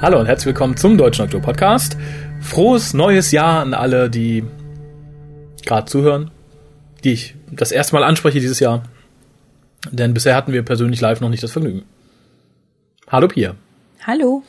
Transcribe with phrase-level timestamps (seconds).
[0.00, 1.98] Hallo und herzlich willkommen zum Deutschen Oktober Podcast.
[2.40, 4.44] Frohes neues Jahr an alle, die
[5.66, 6.30] gerade zuhören,
[7.04, 8.82] die ich das erste Mal anspreche dieses Jahr.
[9.90, 11.82] Denn bisher hatten wir persönlich live noch nicht das Vergnügen.
[13.08, 13.56] Hallo Pia.
[14.06, 14.42] Hallo.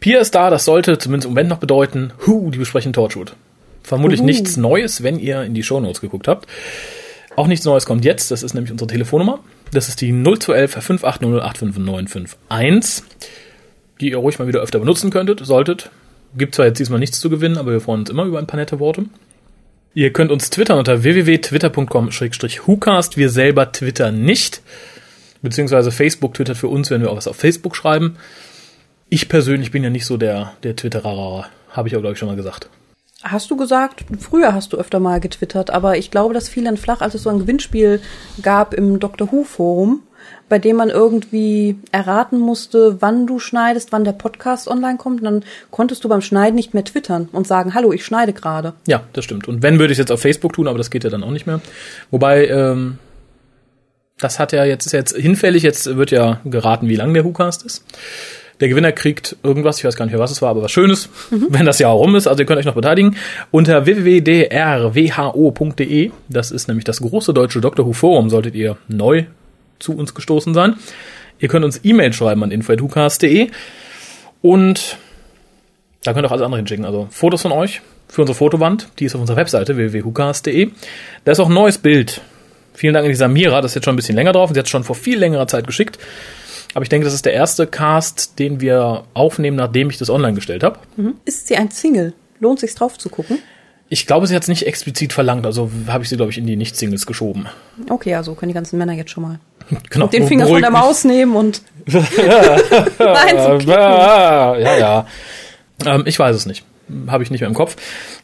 [0.00, 3.34] Pia ist da, das sollte zumindest im Moment noch bedeuten, hu, die besprechen Torchwood.
[3.82, 4.26] Vermutlich Uhu.
[4.26, 6.46] nichts Neues, wenn ihr in die Shownotes geguckt habt.
[7.36, 9.40] Auch nichts Neues kommt jetzt, das ist nämlich unsere Telefonnummer.
[9.72, 13.04] Das ist die 0211 580 85951
[14.00, 15.90] die ihr ruhig mal wieder öfter benutzen könntet, solltet.
[16.36, 18.60] Gibt zwar jetzt diesmal nichts zu gewinnen, aber wir freuen uns immer über ein paar
[18.60, 19.06] nette Worte.
[19.94, 23.16] Ihr könnt uns twittern unter www.twitter.com-hucast.
[23.16, 24.60] Wir selber twittern nicht.
[25.40, 28.16] Beziehungsweise Facebook twittert für uns, wenn wir auch was auf Facebook schreiben.
[29.08, 32.28] Ich persönlich bin ja nicht so der, der Twitterer, habe ich auch, glaube ich, schon
[32.28, 32.68] mal gesagt.
[33.22, 36.76] Hast du gesagt, früher hast du öfter mal getwittert, aber ich glaube, das fiel dann
[36.76, 38.00] flach, als es so ein Gewinnspiel
[38.42, 39.30] gab im Dr.
[39.30, 40.02] Who Forum,
[40.48, 45.20] bei dem man irgendwie erraten musste, wann du schneidest, wann der Podcast online kommt.
[45.20, 48.74] Und dann konntest du beim Schneiden nicht mehr twittern und sagen, hallo, ich schneide gerade.
[48.86, 49.48] Ja, das stimmt.
[49.48, 51.30] Und wenn, würde ich es jetzt auf Facebook tun, aber das geht ja dann auch
[51.30, 51.60] nicht mehr.
[52.10, 52.98] Wobei, ähm,
[54.18, 57.64] das hat ja jetzt, ist jetzt hinfällig, jetzt wird ja geraten, wie lang der WhoCast
[57.64, 57.84] ist.
[58.60, 61.10] Der Gewinner kriegt irgendwas, ich weiß gar nicht mehr, was es war, aber was Schönes,
[61.30, 62.26] wenn das Jahr rum ist.
[62.26, 63.16] Also ihr könnt euch noch beteiligen
[63.50, 64.50] unter www.drwho.de.
[66.28, 67.84] Das ist nämlich das große deutsche Dr.
[67.86, 69.26] Who Forum, solltet ihr neu
[69.78, 70.76] zu uns gestoßen sein.
[71.38, 73.50] Ihr könnt uns E-Mail schreiben an info.hucast.de
[74.40, 74.96] und
[76.02, 76.86] da könnt ihr auch alles andere hinschicken.
[76.86, 80.70] Also Fotos von euch für unsere Fotowand, die ist auf unserer Webseite www.hucast.de.
[81.24, 82.22] Da ist auch ein neues Bild.
[82.72, 84.50] Vielen Dank an die Samira, das ist jetzt schon ein bisschen länger drauf.
[84.52, 85.98] Sie hat es schon vor viel längerer Zeit geschickt.
[86.76, 90.34] Aber ich denke, das ist der erste Cast, den wir aufnehmen, nachdem ich das online
[90.34, 90.78] gestellt habe.
[90.98, 91.14] Mhm.
[91.24, 92.12] Ist sie ein Single?
[92.38, 93.38] Lohnt sich's drauf zu gucken?
[93.88, 96.46] Ich glaube, sie hat es nicht explizit verlangt, also habe ich sie, glaube ich, in
[96.46, 97.46] die Nicht-Singles geschoben.
[97.88, 99.40] Okay, also können die ganzen Männer jetzt schon mal
[99.88, 100.78] Genau, den Finger von der mich.
[100.78, 105.06] Maus nehmen und Nein, ja, ja, ja.
[105.82, 106.62] Ähm, ich weiß es nicht.
[107.06, 107.76] Habe ich nicht mehr im Kopf.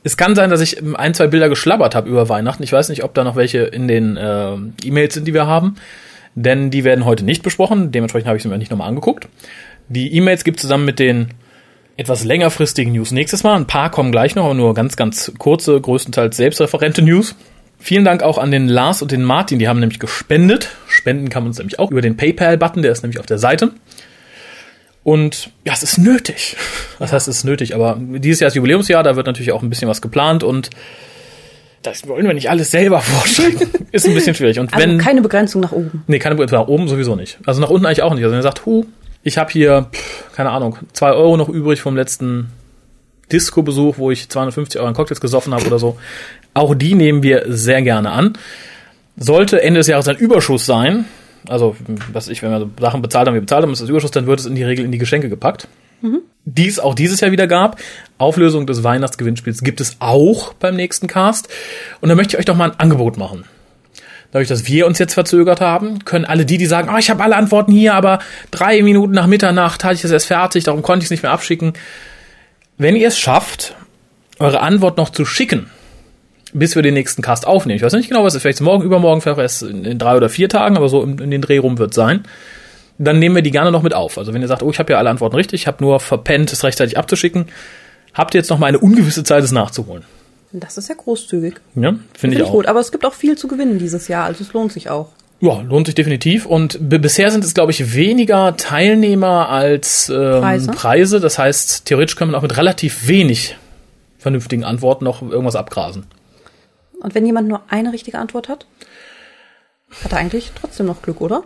[0.05, 2.63] Es kann sein, dass ich ähm, ein, zwei Bilder geschlabbert habe über Weihnachten.
[2.63, 5.77] Ich weiß nicht, ob da noch welche in den äh, E-Mails sind, die wir haben.
[6.35, 7.93] Denn die werden heute nicht besprochen.
[7.93, 9.29] Dementsprechend habe ich sie mir nicht nochmal angeguckt.
[9.89, 11.29] Die E-Mails gibt zusammen mit den
[11.97, 13.57] etwas längerfristigen News nächstes Mal.
[13.57, 17.35] Ein paar kommen gleich noch, aber nur ganz, ganz kurze, größtenteils selbstreferente News.
[17.79, 20.71] Vielen Dank auch an den Lars und den Martin, die haben nämlich gespendet.
[20.87, 23.73] Spenden kann man uns nämlich auch über den PayPal-Button, der ist nämlich auf der Seite.
[25.03, 26.57] Und ja, es ist nötig.
[26.99, 27.75] Was heißt, es ist nötig?
[27.75, 30.71] Aber dieses Jahr ist Jubiläumsjahr, da wird natürlich auch ein bisschen was geplant und
[31.83, 33.61] das wollen wir nicht alles selber vorstellen.
[33.93, 34.59] ist ein bisschen schwierig.
[34.59, 36.05] Und also wenn keine Begrenzung nach oben.
[36.07, 36.61] Nee, keine Begrenzung.
[36.61, 37.39] Nach oben sowieso nicht.
[37.45, 38.23] Also nach unten eigentlich auch nicht.
[38.23, 38.87] Also wenn ihr sagt, hu,
[39.23, 42.49] ich habe hier, pff, keine Ahnung, zwei Euro noch übrig vom letzten
[43.31, 45.99] Disco-Besuch, wo ich 250 Euro an Cocktails gesoffen habe oder so.
[46.55, 48.35] Auch die nehmen wir sehr gerne an.
[49.17, 51.07] Sollte Ende des Jahres ein Überschuss sein,
[51.49, 51.77] also
[52.13, 54.41] was ich, wenn wir Sachen bezahlt haben, wir bezahlt haben, ist das Überschuss, dann wird
[54.41, 55.69] es in die Regel in die Geschenke gepackt.
[56.45, 57.81] Die es auch dieses Jahr wieder gab.
[58.19, 61.49] Auflösung des Weihnachtsgewinnspiels gibt es auch beim nächsten Cast.
[62.01, 63.45] Und da möchte ich euch doch mal ein Angebot machen.
[64.33, 67.23] Dadurch, dass wir uns jetzt verzögert haben, können alle die, die sagen, oh, ich habe
[67.23, 68.19] alle Antworten hier, aber
[68.51, 71.33] drei Minuten nach Mitternacht hatte ich das erst fertig, darum konnte ich es nicht mehr
[71.33, 71.75] abschicken.
[72.79, 73.77] Wenn ihr es schafft,
[74.39, 75.69] eure Antwort noch zu schicken,
[76.55, 77.77] bis wir den nächsten Cast aufnehmen.
[77.77, 80.49] Ich weiß nicht genau, was ist, vielleicht morgen, übermorgen, vielleicht erst in, drei oder vier
[80.49, 82.25] Tagen, aber so in, den Dreh rum wird sein.
[83.03, 84.19] Dann nehmen wir die gerne noch mit auf.
[84.19, 86.53] Also wenn ihr sagt, oh, ich habe ja alle Antworten richtig, ich habe nur verpennt,
[86.53, 87.47] es rechtzeitig abzuschicken,
[88.15, 90.05] habt ihr jetzt noch mal eine ungewisse Zeit, es nachzuholen.
[90.53, 91.55] Das ist ja großzügig.
[91.75, 92.53] Ja, finde Finde ich ich auch.
[92.53, 92.67] gut.
[92.67, 95.09] Aber es gibt auch viel zu gewinnen dieses Jahr, also es lohnt sich auch.
[95.41, 96.47] Ja, lohnt sich definitiv.
[96.47, 100.71] Und bisher sind es, glaube ich, weniger Teilnehmer als ähm, Preise.
[100.71, 101.21] Preise.
[101.21, 103.57] Das heißt, theoretisch kann man auch mit relativ wenig
[104.19, 106.07] vernünftigen Antworten noch irgendwas abgrasen.
[107.01, 108.67] Und wenn jemand nur eine richtige Antwort hat,
[110.05, 111.43] hat er eigentlich trotzdem noch Glück, oder?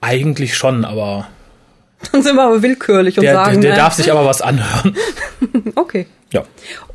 [0.00, 1.26] Eigentlich schon, aber
[2.12, 3.76] Dann sind wir aber willkürlich und der, sagen, der, der ne?
[3.76, 4.96] darf sich aber was anhören.
[5.74, 6.06] okay.
[6.30, 6.44] Ja.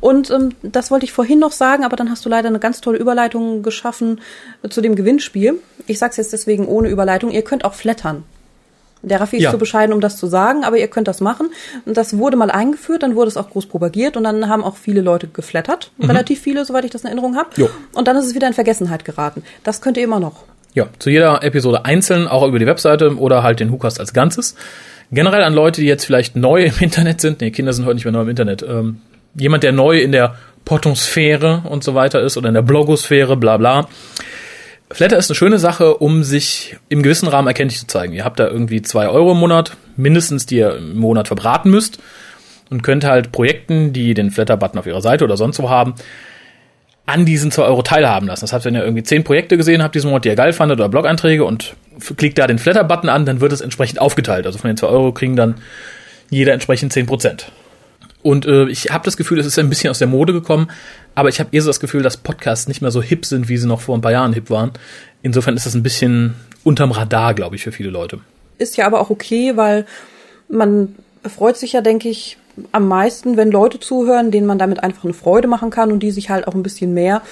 [0.00, 2.80] Und ähm, das wollte ich vorhin noch sagen, aber dann hast du leider eine ganz
[2.80, 4.20] tolle Überleitung geschaffen
[4.62, 5.60] äh, zu dem Gewinnspiel.
[5.86, 7.30] Ich sag's jetzt deswegen ohne Überleitung.
[7.32, 8.22] Ihr könnt auch flattern.
[9.02, 9.50] Der Raffi ist Ja.
[9.50, 11.50] zu bescheiden, um das zu sagen, aber ihr könnt das machen.
[11.84, 14.76] Und das wurde mal eingeführt, dann wurde es auch groß propagiert und dann haben auch
[14.76, 15.90] viele Leute geflattert.
[16.00, 17.50] Relativ viele, soweit ich das in Erinnerung habe.
[17.60, 17.68] Mhm.
[17.92, 19.42] Und dann ist es wieder in Vergessenheit geraten.
[19.62, 20.44] Das könnt ihr immer noch.
[20.74, 24.56] Ja, zu jeder Episode einzeln, auch über die Webseite oder halt den WhoCast als Ganzes.
[25.12, 27.40] Generell an Leute, die jetzt vielleicht neu im Internet sind.
[27.40, 28.62] Nee, Kinder sind heute nicht mehr neu im Internet.
[28.62, 29.00] Ähm,
[29.38, 30.34] jemand, der neu in der
[30.64, 33.88] Pottonsphäre und so weiter ist oder in der Blogosphäre, bla bla.
[34.90, 38.12] Flatter ist eine schöne Sache, um sich im gewissen Rahmen erkenntlich zu zeigen.
[38.12, 41.98] Ihr habt da irgendwie zwei Euro im Monat, mindestens, die ihr im Monat verbraten müsst
[42.70, 45.94] und könnt halt Projekten, die den Flatter-Button auf ihrer Seite oder sonst wo haben,
[47.06, 48.42] an diesen 2 Euro teilhaben lassen.
[48.42, 50.78] Das heißt, wenn ihr irgendwie 10 Projekte gesehen habt diesen Monat, die ihr geil fandet
[50.78, 51.74] oder Blog-Einträge und
[52.16, 54.46] klickt da den Flatter-Button an, dann wird es entsprechend aufgeteilt.
[54.46, 55.56] Also von den 2 Euro kriegen dann
[56.30, 57.52] jeder entsprechend 10 Prozent.
[58.22, 60.70] Und äh, ich habe das Gefühl, es ist ein bisschen aus der Mode gekommen,
[61.14, 63.58] aber ich habe eher so das Gefühl, dass Podcasts nicht mehr so hip sind, wie
[63.58, 64.72] sie noch vor ein paar Jahren hip waren.
[65.22, 66.34] Insofern ist das ein bisschen
[66.64, 68.20] unterm Radar, glaube ich, für viele Leute.
[68.56, 69.84] Ist ja aber auch okay, weil
[70.48, 70.94] man
[71.28, 72.38] freut sich ja, denke ich,
[72.72, 76.10] am meisten, wenn Leute zuhören, denen man damit einfach eine Freude machen kann und die
[76.10, 77.22] sich halt auch ein bisschen mehr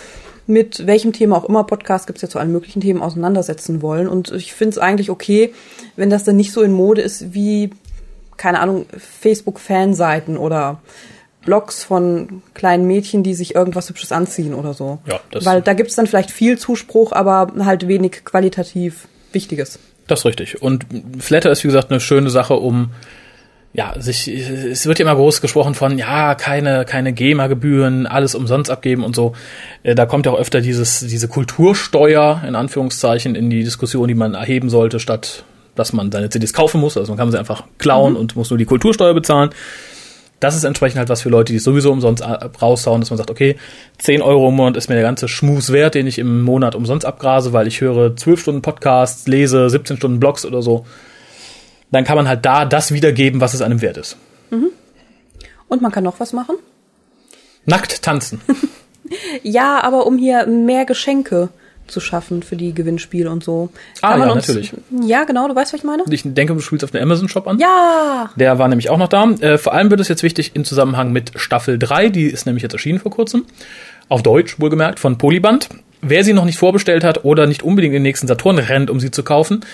[0.46, 4.08] mit welchem Thema auch immer, Podcast gibt's ja zu allen möglichen Themen, auseinandersetzen wollen.
[4.08, 5.54] Und ich finde es eigentlich okay,
[5.96, 7.70] wenn das dann nicht so in Mode ist wie,
[8.36, 10.80] keine Ahnung, Facebook-Fanseiten oder
[11.44, 14.98] Blogs von kleinen Mädchen, die sich irgendwas Hübsches anziehen oder so.
[15.06, 19.78] Ja, das Weil da gibt's dann vielleicht viel Zuspruch, aber halt wenig qualitativ Wichtiges.
[20.06, 20.60] Das ist richtig.
[20.62, 20.86] Und
[21.18, 22.90] Flatter ist, wie gesagt, eine schöne Sache, um
[23.74, 28.70] ja, sich, es wird ja immer groß gesprochen von, ja, keine, keine GEMA-Gebühren, alles umsonst
[28.70, 29.32] abgeben und so.
[29.82, 34.14] Äh, Da kommt ja auch öfter dieses, diese Kultursteuer, in Anführungszeichen, in die Diskussion, die
[34.14, 36.98] man erheben sollte, statt dass man seine CDs kaufen muss.
[36.98, 39.48] Also man kann sie einfach klauen und muss nur die Kultursteuer bezahlen.
[40.38, 43.16] Das ist entsprechend halt was für Leute, die es sowieso umsonst a- raushauen, dass man
[43.16, 43.56] sagt, okay,
[43.96, 47.06] 10 Euro im Monat ist mir der ganze Schmus wert, den ich im Monat umsonst
[47.06, 50.84] abgrase, weil ich höre 12 Stunden Podcasts, lese 17 Stunden Blogs oder so.
[51.92, 54.16] Dann kann man halt da das wiedergeben, was es einem wert ist.
[55.68, 56.56] Und man kann noch was machen?
[57.64, 58.40] Nackt tanzen.
[59.42, 61.50] Ja, aber um hier mehr Geschenke
[61.86, 63.68] zu schaffen für die Gewinnspiele und so.
[64.00, 64.72] Ah, Kann man ja, uns, natürlich.
[65.04, 66.04] Ja, genau, du weißt, was ich meine?
[66.08, 67.58] Ich denke, du spielst auf den Amazon-Shop an.
[67.58, 68.30] Ja!
[68.36, 69.24] Der war nämlich auch noch da.
[69.40, 72.62] Äh, vor allem wird es jetzt wichtig im Zusammenhang mit Staffel 3, die ist nämlich
[72.62, 73.44] jetzt erschienen vor kurzem.
[74.08, 75.68] Auf Deutsch, wohlgemerkt, von Polyband.
[76.00, 78.98] Wer sie noch nicht vorbestellt hat oder nicht unbedingt in den nächsten Saturn rennt, um
[78.98, 79.64] sie zu kaufen,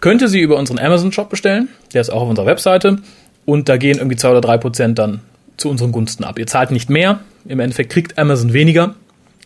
[0.00, 1.68] könnte sie über unseren Amazon-Shop bestellen.
[1.92, 2.98] Der ist auch auf unserer Webseite.
[3.44, 5.20] Und da gehen irgendwie zwei oder drei Prozent dann
[5.56, 6.38] zu unseren Gunsten ab.
[6.38, 7.20] Ihr zahlt nicht mehr.
[7.46, 8.94] Im Endeffekt kriegt Amazon weniger.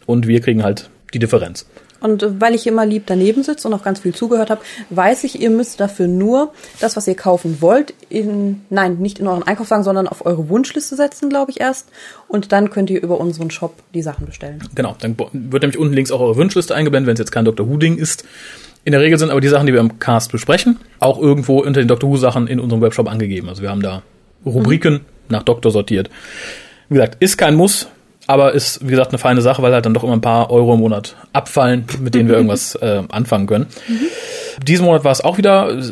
[0.06, 1.66] Und wir kriegen halt die Differenz.
[2.00, 4.60] Und äh, weil ich immer lieb daneben sitze und auch ganz viel zugehört habe,
[4.90, 9.26] weiß ich, ihr müsst dafür nur das, was ihr kaufen wollt, in, nein, nicht in
[9.26, 11.88] euren Einkaufswagen, sondern auf eure Wunschliste setzen, glaube ich erst.
[12.28, 14.62] Und dann könnt ihr über unseren Shop die Sachen bestellen.
[14.74, 17.68] Genau, dann wird nämlich unten links auch eure Wunschliste eingeblendet, wenn es jetzt kein Dr.
[17.68, 18.24] Who-Ding ist.
[18.88, 21.78] In der Regel sind aber die Sachen, die wir im Cast besprechen, auch irgendwo unter
[21.78, 22.08] den Dr.
[22.08, 23.50] Who-Sachen in unserem Webshop angegeben.
[23.50, 24.00] Also wir haben da
[24.46, 26.08] Rubriken nach Doktor sortiert.
[26.88, 27.88] Wie gesagt, ist kein Muss,
[28.26, 30.72] aber ist, wie gesagt, eine feine Sache, weil halt dann doch immer ein paar Euro
[30.72, 33.66] im Monat abfallen, mit denen wir irgendwas äh, anfangen können.
[34.66, 35.82] Diesen Monat war es auch wieder äh,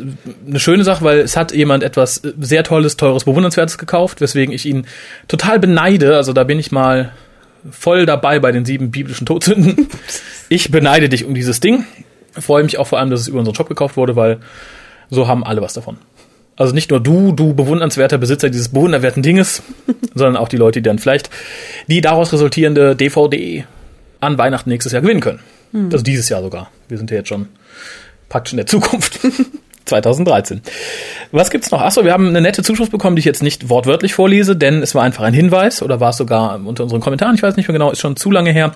[0.47, 4.51] eine schöne Sache, weil es hat jemand etwas äh, sehr Tolles, Teures, Bewundernswertes gekauft, weswegen
[4.55, 4.87] ich ihn
[5.27, 6.15] total beneide.
[6.15, 7.11] Also da bin ich mal
[7.69, 9.87] voll dabei bei den sieben biblischen Todsünden.
[10.49, 11.83] Ich beneide dich um dieses Ding.
[12.39, 14.39] Freue mich auch vor allem, dass es über unseren Shop gekauft wurde, weil
[15.09, 15.97] so haben alle was davon.
[16.55, 19.61] Also nicht nur du, du bewundernswerter Besitzer dieses bewunderwerten Dinges,
[20.13, 21.29] sondern auch die Leute, die dann vielleicht
[21.87, 23.65] die daraus resultierende DVD
[24.19, 25.39] an Weihnachten nächstes Jahr gewinnen können.
[25.91, 26.71] Also dieses Jahr sogar.
[26.87, 27.47] Wir sind ja jetzt schon
[28.29, 29.19] praktisch in der Zukunft.
[29.87, 30.61] 2013.
[31.31, 31.81] Was gibt's noch?
[31.81, 34.93] Achso, wir haben eine nette Zuschrift bekommen, die ich jetzt nicht wortwörtlich vorlese, denn es
[34.95, 37.73] war einfach ein Hinweis oder war es sogar unter unseren Kommentaren, ich weiß nicht mehr
[37.73, 38.75] genau, ist schon zu lange her.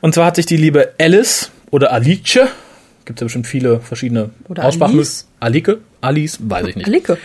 [0.00, 2.48] Und zwar hat sich die liebe Alice oder Alice,
[3.04, 4.96] gibt ja bestimmt viele verschiedene Oder Aussprachen.
[4.96, 5.26] Alice.
[5.40, 5.78] Alike?
[6.00, 6.38] Alice?
[6.42, 6.86] Weiß ich nicht.
[6.86, 7.18] Alicke.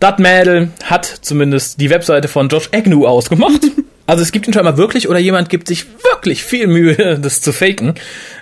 [0.00, 3.62] Das Mädel hat zumindest die Webseite von Josh Agnew ausgemacht.
[4.06, 7.52] Also es gibt ihn scheinbar wirklich oder jemand gibt sich wirklich viel Mühe, das zu
[7.52, 7.92] faken.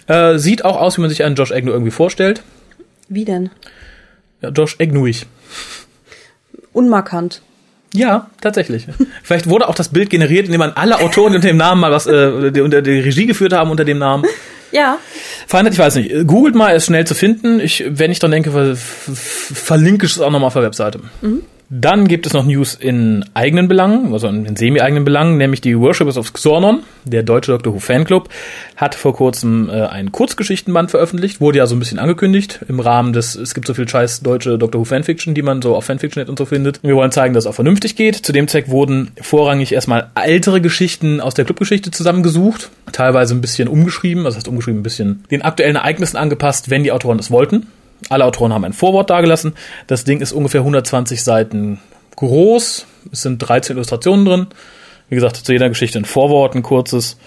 [0.06, 2.44] Äh, sieht auch aus, wie man sich einen Josh Agnew irgendwie vorstellt.
[3.08, 3.50] Wie denn?
[4.42, 5.26] Ja, Josh Agnewig.
[6.72, 7.42] Unmarkant.
[7.92, 8.86] Ja, tatsächlich.
[9.24, 12.06] Vielleicht wurde auch das Bild generiert, indem man alle Autoren unter dem Namen mal was
[12.06, 14.24] äh, die unter die Regie geführt haben unter dem Namen.
[14.76, 14.98] Ja.
[15.46, 16.26] Feindheit, ich weiß nicht.
[16.26, 17.60] Googelt mal, ist schnell zu finden.
[17.60, 21.00] Ich, wenn ich dann denke, ver ver verlinke ich es auch nochmal auf der Webseite.
[21.68, 26.16] Dann gibt es noch News in eigenen Belangen, also in semi-eigenen Belangen, nämlich die Worshippers
[26.16, 28.28] of Xornon, der deutsche Doctor Who Fanclub,
[28.76, 33.12] hat vor kurzem äh, einen Kurzgeschichtenband veröffentlicht, wurde ja so ein bisschen angekündigt im Rahmen
[33.12, 36.28] des, es gibt so viel scheiß deutsche Doctor Who Fanfiction, die man so auf Fanfiction.net
[36.28, 36.78] und so findet.
[36.84, 38.14] Wir wollen zeigen, dass es auch vernünftig geht.
[38.14, 43.66] Zu dem Zweck wurden vorrangig erstmal ältere Geschichten aus der Clubgeschichte zusammengesucht, teilweise ein bisschen
[43.66, 47.32] umgeschrieben, also das heißt umgeschrieben ein bisschen den aktuellen Ereignissen angepasst, wenn die Autoren es
[47.32, 47.66] wollten.
[48.08, 49.54] Alle Autoren haben ein Vorwort dargelassen.
[49.86, 51.80] Das Ding ist ungefähr 120 Seiten
[52.16, 52.86] groß.
[53.12, 54.46] Es sind 13 Illustrationen drin.
[55.08, 57.18] Wie gesagt, zu jeder Geschichte ein Vorwort, ein kurzes.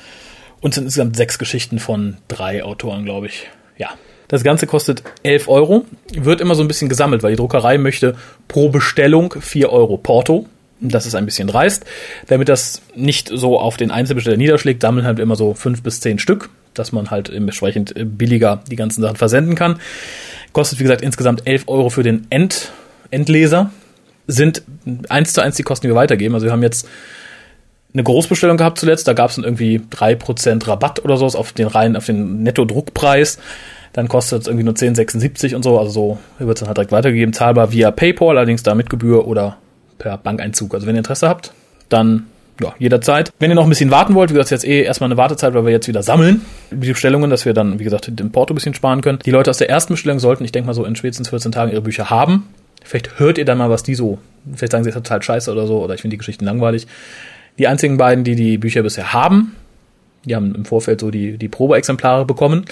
[0.61, 3.47] Und es sind insgesamt sechs Geschichten von drei Autoren, glaube ich.
[3.77, 3.89] Ja.
[4.27, 5.85] Das Ganze kostet 11 Euro.
[6.13, 8.15] Wird immer so ein bisschen gesammelt, weil die Druckerei möchte
[8.47, 10.45] pro Bestellung 4 Euro Porto.
[10.81, 11.85] Das ist ein bisschen dreist.
[12.27, 16.19] Damit das nicht so auf den Einzelbesteller niederschlägt, sammeln halt immer so fünf bis zehn
[16.19, 19.79] Stück, dass man halt entsprechend billiger die ganzen Sachen versenden kann.
[20.53, 22.71] Kostet, wie gesagt, insgesamt 11 Euro für den End,
[23.11, 23.71] Endleser.
[24.27, 24.63] sind
[25.09, 26.33] eins zu eins die Kosten, die wir weitergeben.
[26.33, 26.87] Also wir haben jetzt
[27.93, 31.53] eine Großbestellung gehabt zuletzt, da gab es dann irgendwie drei Prozent Rabatt oder so auf
[31.53, 33.39] den rein, auf den Netto-Druckpreis.
[33.93, 36.91] Dann kostet es irgendwie nur 10,76 und so, also so wird es dann halt direkt
[36.91, 39.57] weitergegeben, zahlbar via PayPal, allerdings da mit Gebühr oder
[39.97, 40.75] per Bankeinzug.
[40.75, 41.51] Also wenn ihr Interesse habt,
[41.89, 42.27] dann
[42.61, 43.31] ja, jederzeit.
[43.39, 45.65] Wenn ihr noch ein bisschen warten wollt, wie gesagt, jetzt eh erstmal eine Wartezeit, weil
[45.65, 48.73] wir jetzt wieder sammeln, die Bestellungen, dass wir dann, wie gesagt, den Porto ein bisschen
[48.73, 49.19] sparen können.
[49.25, 51.71] Die Leute aus der ersten Bestellung sollten, ich denke mal so in spätestens 14 Tagen
[51.71, 52.47] ihre Bücher haben.
[52.83, 54.19] Vielleicht hört ihr dann mal, was die so,
[54.55, 56.87] vielleicht sagen sie, es ist total scheiße oder so, oder ich finde die Geschichten langweilig.
[57.57, 59.55] Die einzigen beiden, die die Bücher bisher haben,
[60.25, 62.65] die haben im Vorfeld so die, die Probeexemplare bekommen,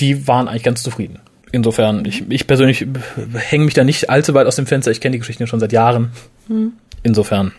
[0.00, 1.18] die waren eigentlich ganz zufrieden.
[1.50, 2.86] Insofern, ich, ich persönlich
[3.34, 4.90] hänge mich da nicht allzu weit aus dem Fenster.
[4.90, 6.10] Ich kenne die Geschichten schon seit Jahren.
[6.46, 6.72] Hm.
[7.02, 7.52] Insofern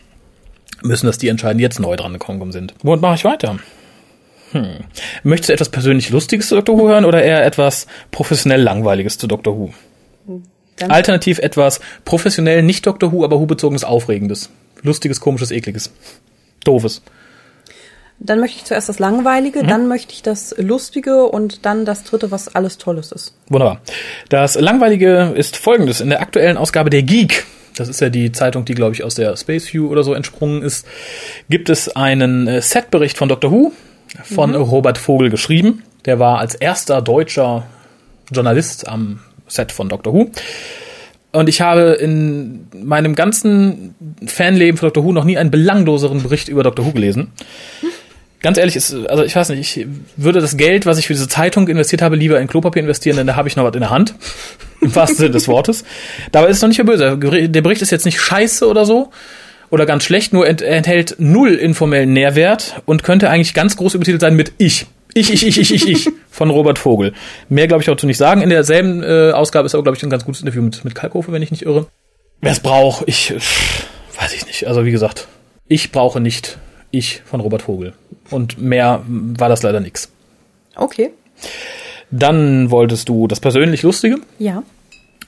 [0.84, 2.74] müssen das die entscheiden, die jetzt neu dran gekommen sind.
[2.84, 3.60] Womit mache ich weiter?
[4.52, 4.78] Hm.
[5.24, 6.78] Möchtest du etwas persönlich Lustiges zu Dr.
[6.78, 9.58] Who hören oder eher etwas professionell Langweiliges zu Dr.
[9.58, 9.74] Who?
[10.78, 13.12] Dann Alternativ etwas professionell nicht Dr.
[13.12, 14.50] Who, aber Who-bezogenes Aufregendes.
[14.82, 15.92] Lustiges, komisches, ekliges.
[16.64, 17.02] Doofes.
[18.20, 19.68] Dann möchte ich zuerst das Langweilige, mhm.
[19.68, 23.34] dann möchte ich das Lustige und dann das Dritte, was alles Tolles ist.
[23.48, 23.82] Wunderbar.
[24.28, 26.02] Das Langweilige ist folgendes.
[26.02, 27.46] In der aktuellen Ausgabe der Geek,
[27.80, 30.62] das ist ja die Zeitung, die, glaube ich, aus der Space View oder so entsprungen
[30.62, 30.86] ist,
[31.50, 33.52] gibt es einen äh, Setbericht von Dr.
[33.52, 33.72] Who
[34.24, 34.58] von mhm.
[34.58, 35.84] Robert Vogel geschrieben.
[36.06, 37.66] Der war als erster deutscher
[38.32, 40.14] Journalist am Set von Dr.
[40.14, 40.32] Who.
[41.32, 43.96] Und ich habe in meinem ganzen
[44.26, 45.04] Fanleben für Dr.
[45.04, 46.86] Who noch nie einen belangloseren Bericht über Dr.
[46.86, 47.32] Who gelesen.
[48.42, 51.28] Ganz ehrlich, ist, also ich weiß nicht, ich würde das Geld, was ich für diese
[51.28, 53.90] Zeitung investiert habe, lieber in Klopapier investieren, denn da habe ich noch was in der
[53.90, 54.16] Hand.
[54.82, 55.84] Im wahrsten Sinne des Wortes.
[56.32, 57.50] Dabei ist es noch nicht mehr böse.
[57.50, 59.12] Der Bericht ist jetzt nicht scheiße oder so.
[59.72, 64.36] Oder ganz schlecht, nur enthält null informellen Nährwert und könnte eigentlich ganz groß übertitelt sein
[64.36, 64.88] mit Ich.
[65.14, 67.14] Ich, ich, ich, ich, ich, ich von Robert Vogel.
[67.50, 68.42] Mehr glaube ich dazu nicht sagen.
[68.42, 71.32] In derselben äh, Ausgabe ist aber, glaube ich, ein ganz gutes Interview mit, mit Kalkofe,
[71.32, 71.88] wenn ich nicht irre.
[72.42, 73.34] Wer es braucht, ich
[74.20, 74.66] weiß ich nicht.
[74.68, 75.28] Also wie gesagt,
[75.68, 76.58] ich brauche nicht
[76.92, 77.94] ich von Robert Vogel.
[78.30, 80.12] Und mehr war das leider nix.
[80.76, 81.12] Okay.
[82.12, 84.18] Dann wolltest du das persönlich Lustige?
[84.40, 84.64] Ja.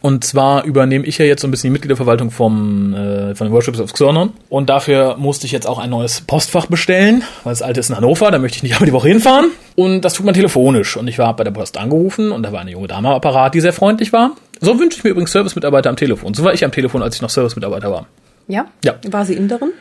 [0.01, 3.53] Und zwar übernehme ich ja jetzt so ein bisschen die Mitgliederverwaltung vom, äh, von den
[3.53, 4.33] Worships of Xornon.
[4.49, 7.97] Und dafür musste ich jetzt auch ein neues Postfach bestellen, weil das alte ist in
[7.97, 9.51] Hannover, da möchte ich nicht einmal die Woche hinfahren.
[9.75, 10.97] Und das tut man telefonisch.
[10.97, 13.53] Und ich war bei der Post angerufen und da war eine junge Dame am Apparat,
[13.53, 14.31] die sehr freundlich war.
[14.59, 16.33] So wünsche ich mir übrigens Service-Mitarbeiter am Telefon.
[16.33, 18.07] So war ich am Telefon, als ich noch Service-Mitarbeiter war.
[18.47, 18.65] Ja?
[18.83, 18.95] Ja.
[19.07, 19.71] War sie Inderin?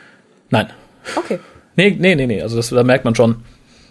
[0.51, 0.67] Nein.
[1.15, 1.39] Okay.
[1.75, 2.41] Nee, nee, nee, nee.
[2.41, 3.37] Also das, da merkt man schon.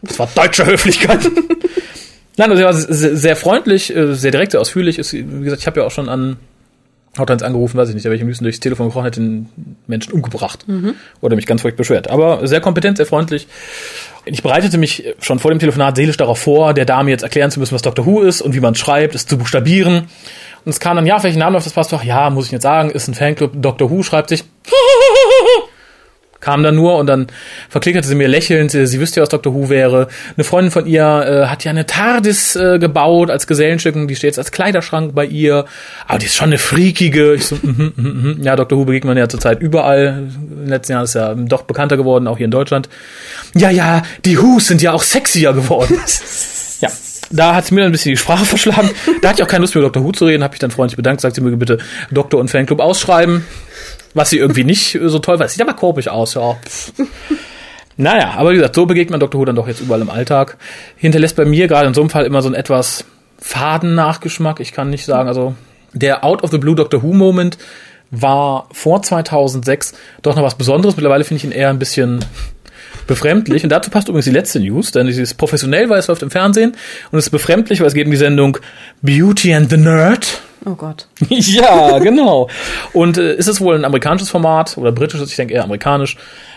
[0.03, 1.21] Das war deutsche Höflichkeit.
[2.37, 4.99] Nein, also er war sehr freundlich, äh, sehr direkt, sehr ausführlich.
[4.99, 6.37] Ist, wie gesagt, ich habe ja auch schon an
[7.19, 9.49] Hotlines angerufen, weiß ich nicht, aber ich am liebsten durchs Telefon gekrochen hätte den
[9.89, 10.95] Menschen umgebracht mhm.
[11.21, 12.09] oder mich ganz furchtbar beschwert.
[12.09, 13.49] Aber sehr kompetent, sehr freundlich.
[14.27, 17.59] Ich bereitete mich schon vor dem Telefonat seelisch darauf vor, der Dame jetzt erklären zu
[17.59, 18.07] müssen, was Dr.
[18.07, 20.05] Who ist und wie man schreibt, es zu buchstabieren.
[20.65, 22.05] Und es kam dann, ja, welchen Namen auf das Passwort?
[22.05, 23.53] Ja, muss ich jetzt sagen, ist ein Fanclub.
[23.55, 23.91] Dr.
[23.91, 24.45] Who schreibt sich
[26.40, 27.26] kam dann nur und dann
[27.68, 29.54] verklickerte sie mir lächelnd, sie, sie wüsste ja, was Dr.
[29.54, 30.09] Who wäre.
[30.37, 34.16] Eine Freundin von ihr äh, hat ja eine TARDIS äh, gebaut als Gesellenstück und die
[34.16, 35.66] steht jetzt als Kleiderschrank bei ihr.
[36.06, 37.35] Aber die ist schon eine freakige.
[37.35, 38.78] Ich so, mm, mm, mm, ja, Dr.
[38.78, 40.28] Who begegnet man ja zurzeit überall.
[40.32, 42.88] Den letzten Jahren ist ja doch bekannter geworden, auch hier in Deutschland.
[43.54, 45.99] Ja, ja, die Who's sind ja auch sexier geworden.
[46.80, 46.88] ja,
[47.30, 48.90] da hat sie mir dann ein bisschen die Sprache verschlagen.
[49.23, 50.02] Da hatte ich auch keine Lust mehr, Dr.
[50.02, 51.78] Who zu reden, habe ich dann freundlich bedankt, sagt sie mir bitte
[52.11, 53.44] Doktor und Fanclub ausschreiben.
[54.14, 55.49] Was sie irgendwie nicht so toll war.
[55.49, 56.57] Sieht aber komisch aus, ja.
[57.97, 59.40] Naja, aber wie gesagt, so begegnet man Dr.
[59.40, 60.57] Who dann doch jetzt überall im Alltag.
[60.97, 63.05] Hinterlässt bei mir gerade in so einem Fall immer so einen etwas
[63.38, 64.59] faden Nachgeschmack.
[64.61, 65.55] Ich kann nicht sagen, also
[65.93, 67.59] der Out of the Blue Doctor Who Moment
[68.11, 70.97] war vor 2006 doch noch was Besonderes.
[70.97, 72.25] Mittlerweile finde ich ihn eher ein bisschen
[73.07, 73.64] befremdlich.
[73.64, 76.31] Und dazu passt übrigens die letzte News, denn sie ist professionell, weil es läuft im
[76.31, 76.76] Fernsehen.
[77.11, 78.59] Und es ist befremdlich, weil es geht um die Sendung
[79.02, 80.40] Beauty and the Nerd.
[80.64, 81.09] Oh Gott.
[81.29, 82.49] ja, genau.
[82.93, 86.17] Und äh, ist es wohl ein amerikanisches Format oder britisches, ich denke eher amerikanisch,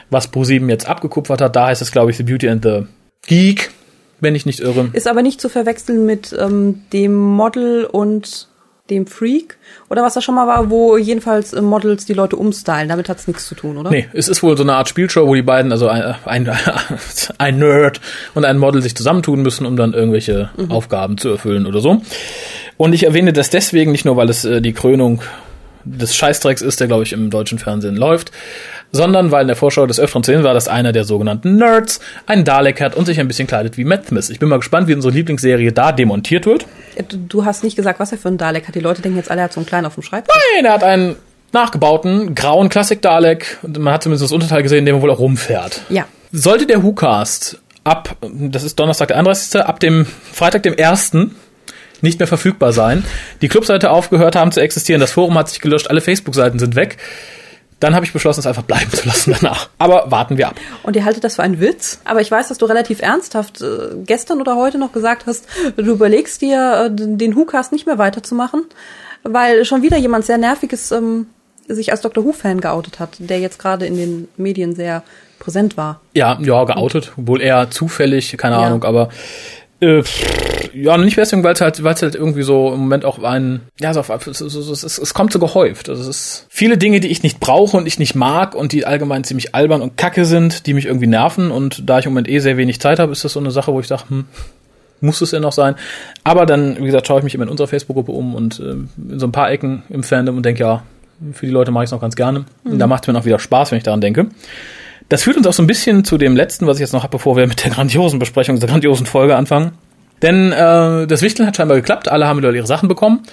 [0.09, 1.55] was ProSieben jetzt abgekupfert hat.
[1.55, 2.83] Da heißt es, glaube ich, The Beauty and the
[3.25, 3.71] Geek,
[4.19, 4.89] wenn ich nicht irre.
[4.93, 8.47] Ist aber nicht zu verwechseln mit ähm, dem Model und
[8.89, 9.57] dem Freak
[9.89, 12.89] oder was da schon mal war, wo jedenfalls äh, Models die Leute umstylen.
[12.89, 13.89] Damit hat's nichts zu tun, oder?
[13.89, 16.51] Nee, es ist wohl so eine Art Spielshow, wo die beiden, also ein, ein,
[17.37, 18.01] ein Nerd
[18.33, 20.69] und ein Model sich zusammentun müssen, um dann irgendwelche mhm.
[20.69, 22.01] Aufgaben zu erfüllen oder so.
[22.77, 25.21] Und ich erwähne das deswegen nicht nur, weil es äh, die Krönung
[25.85, 28.31] des Scheißdrecks ist, der, glaube ich, im deutschen Fernsehen läuft,
[28.91, 31.99] sondern weil in der Vorschau des Öfteren zu sehen war, dass einer der sogenannten Nerds
[32.25, 34.29] einen Dalek hat und sich ein bisschen kleidet wie Smith.
[34.29, 36.65] Ich bin mal gespannt, wie unsere Lieblingsserie da demontiert wird.
[37.09, 38.75] Du hast nicht gesagt, was er für einen Dalek hat.
[38.75, 40.35] Die Leute denken jetzt alle, er hat so einen kleinen auf dem Schreibtisch.
[40.55, 41.15] Nein, er hat einen
[41.51, 43.59] nachgebauten, grauen Klassik-Dalek.
[43.63, 45.81] Man hat zumindest das Unterteil gesehen, in dem er wohl auch rumfährt.
[45.89, 46.05] Ja.
[46.31, 51.11] Sollte der WhoCast ab, das ist Donnerstag der 31., ab dem Freitag dem 1.,
[52.03, 53.03] nicht mehr verfügbar sein.
[53.41, 56.97] Die Clubseite aufgehört haben zu existieren, das Forum hat sich gelöscht, alle Facebook-Seiten sind weg.
[57.79, 59.69] Dann habe ich beschlossen, es einfach bleiben zu lassen danach.
[59.77, 60.55] Aber warten wir ab.
[60.83, 61.99] Und ihr haltet das für einen Witz?
[62.05, 65.83] Aber ich weiß, dass du relativ ernsthaft äh, gestern oder heute noch gesagt hast, du
[65.83, 68.65] überlegst dir, äh, den WhoCast nicht mehr weiterzumachen,
[69.23, 71.27] weil schon wieder jemand sehr nerviges ähm,
[71.67, 72.23] sich als Dr.
[72.23, 75.03] Who-Fan geoutet hat, der jetzt gerade in den Medien sehr
[75.39, 75.99] präsent war.
[76.13, 78.61] Ja, ja, geoutet, wohl eher zufällig, keine Ja.
[78.61, 79.09] Ahnung, aber
[79.83, 80.03] äh,
[80.73, 83.61] ja, nicht deswegen, weil es halt, weil es halt irgendwie so im Moment auch ein,
[83.79, 85.89] ja, so, auf- es, es, es, es, kommt so gehäuft.
[85.89, 88.85] Also es ist viele Dinge, die ich nicht brauche und ich nicht mag und die
[88.85, 92.27] allgemein ziemlich albern und kacke sind, die mich irgendwie nerven und da ich im Moment
[92.29, 94.25] eh sehr wenig Zeit habe, ist das so eine Sache, wo ich sage, hm,
[95.01, 95.75] muss es denn noch sein?
[96.23, 99.19] Aber dann, wie gesagt, schaue ich mich immer in unserer Facebook-Gruppe um und ähm, in
[99.19, 100.83] so ein paar Ecken im Fandom und denke, ja,
[101.33, 102.45] für die Leute mache ich es noch ganz gerne.
[102.63, 104.27] Und da macht es mir auch wieder Spaß, wenn ich daran denke.
[105.09, 107.11] Das führt uns auch so ein bisschen zu dem letzten, was ich jetzt noch habe,
[107.11, 109.73] bevor wir mit der grandiosen Besprechung, der grandiosen Folge anfangen.
[110.21, 113.23] Denn äh, das Wichteln hat scheinbar geklappt, alle haben wieder ihre Sachen bekommen.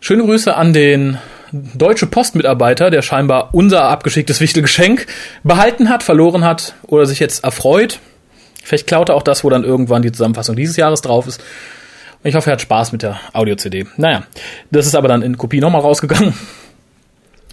[0.00, 1.18] Schöne Grüße an den
[1.52, 5.06] Deutsche Postmitarbeiter, der scheinbar unser abgeschicktes Wichtelgeschenk
[5.44, 8.00] behalten hat, verloren hat oder sich jetzt erfreut.
[8.64, 11.42] Vielleicht klaut er auch das, wo dann irgendwann die Zusammenfassung dieses Jahres drauf ist.
[12.24, 13.86] Ich hoffe, er hat Spaß mit der Audio-CD.
[13.96, 14.22] Naja,
[14.70, 16.34] das ist aber dann in Kopie nochmal rausgegangen.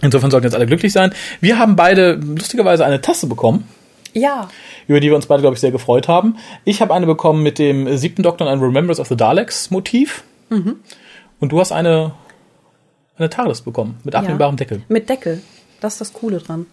[0.02, 1.12] Insofern sollten jetzt alle glücklich sein.
[1.40, 3.68] Wir haben beide lustigerweise eine Tasse bekommen,
[4.14, 4.48] Ja.
[4.86, 6.36] über die wir uns beide, glaube ich, sehr gefreut haben.
[6.64, 10.24] Ich habe eine bekommen mit dem siebten Doktor und ein Remembrance of the Daleks Motiv.
[10.48, 12.12] Und du hast eine,
[13.16, 14.82] eine TARDIS bekommen mit abnehmbarem Deckel.
[14.88, 15.42] Mit Deckel.
[15.80, 16.66] Das ist das Coole dran.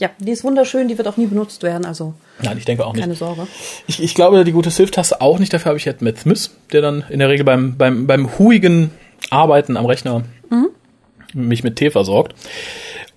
[0.00, 2.92] Ja, die ist wunderschön, die wird auch nie benutzt werden, also Nein, ich denke auch
[2.94, 3.02] nicht.
[3.02, 3.46] keine Sorge.
[3.86, 5.52] Ich, ich glaube, die gute Sylph-Taste auch nicht.
[5.52, 8.90] Dafür habe ich jetzt Matt Smith, der dann in der Regel beim, beim, beim huigen
[9.30, 10.24] Arbeiten am Rechner
[11.34, 12.34] mich mit Tee versorgt.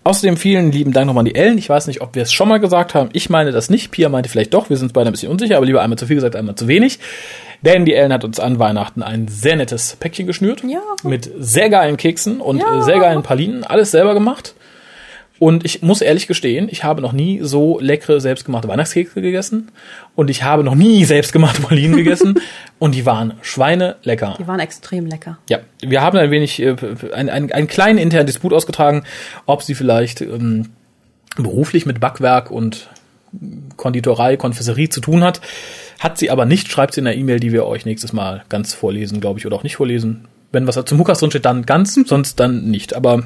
[0.04, 1.58] Außerdem vielen lieben Dank nochmal an die Ellen.
[1.58, 3.10] Ich weiß nicht, ob wir es schon mal gesagt haben.
[3.12, 3.92] Ich meine das nicht.
[3.92, 4.70] Pia meinte vielleicht doch.
[4.70, 7.00] Wir sind beide ein bisschen unsicher, aber lieber einmal zu viel gesagt, einmal zu wenig.
[7.62, 10.64] Denn die Ellen hat uns an Weihnachten ein sehr nettes Päckchen geschnürt.
[10.64, 10.80] Ja.
[11.04, 12.82] Mit sehr geilen Keksen und Ja.
[12.84, 13.64] sehr geilen Pralinen.
[13.66, 14.54] Alles selber gemacht.
[15.40, 19.72] Und ich muss ehrlich gestehen, ich habe noch nie so leckere selbstgemachte Weihnachtskekse gegessen.
[20.16, 22.40] Und ich habe noch nie selbstgemachte Pralinen gegessen.
[22.80, 24.36] Und die waren schweinelecker.
[24.40, 25.38] Die waren extrem lecker.
[25.50, 26.76] Ja, wir haben ein wenig, äh,
[27.14, 29.04] ein, ein, einen kleinen internen Disput ausgetragen,
[29.46, 30.70] ob sie vielleicht ähm,
[31.36, 32.90] beruflich mit Backwerk und
[33.76, 35.42] Konditorei, Konfiserie zu tun hat.
[36.00, 38.74] Hat sie aber nicht, schreibt sie in der E-Mail, die wir euch nächstes Mal ganz
[38.74, 40.28] vorlesen, glaube ich, oder auch nicht vorlesen.
[40.52, 42.96] Wenn was zum Hukas drin steht, dann ganz, sonst dann nicht.
[42.96, 43.24] Aber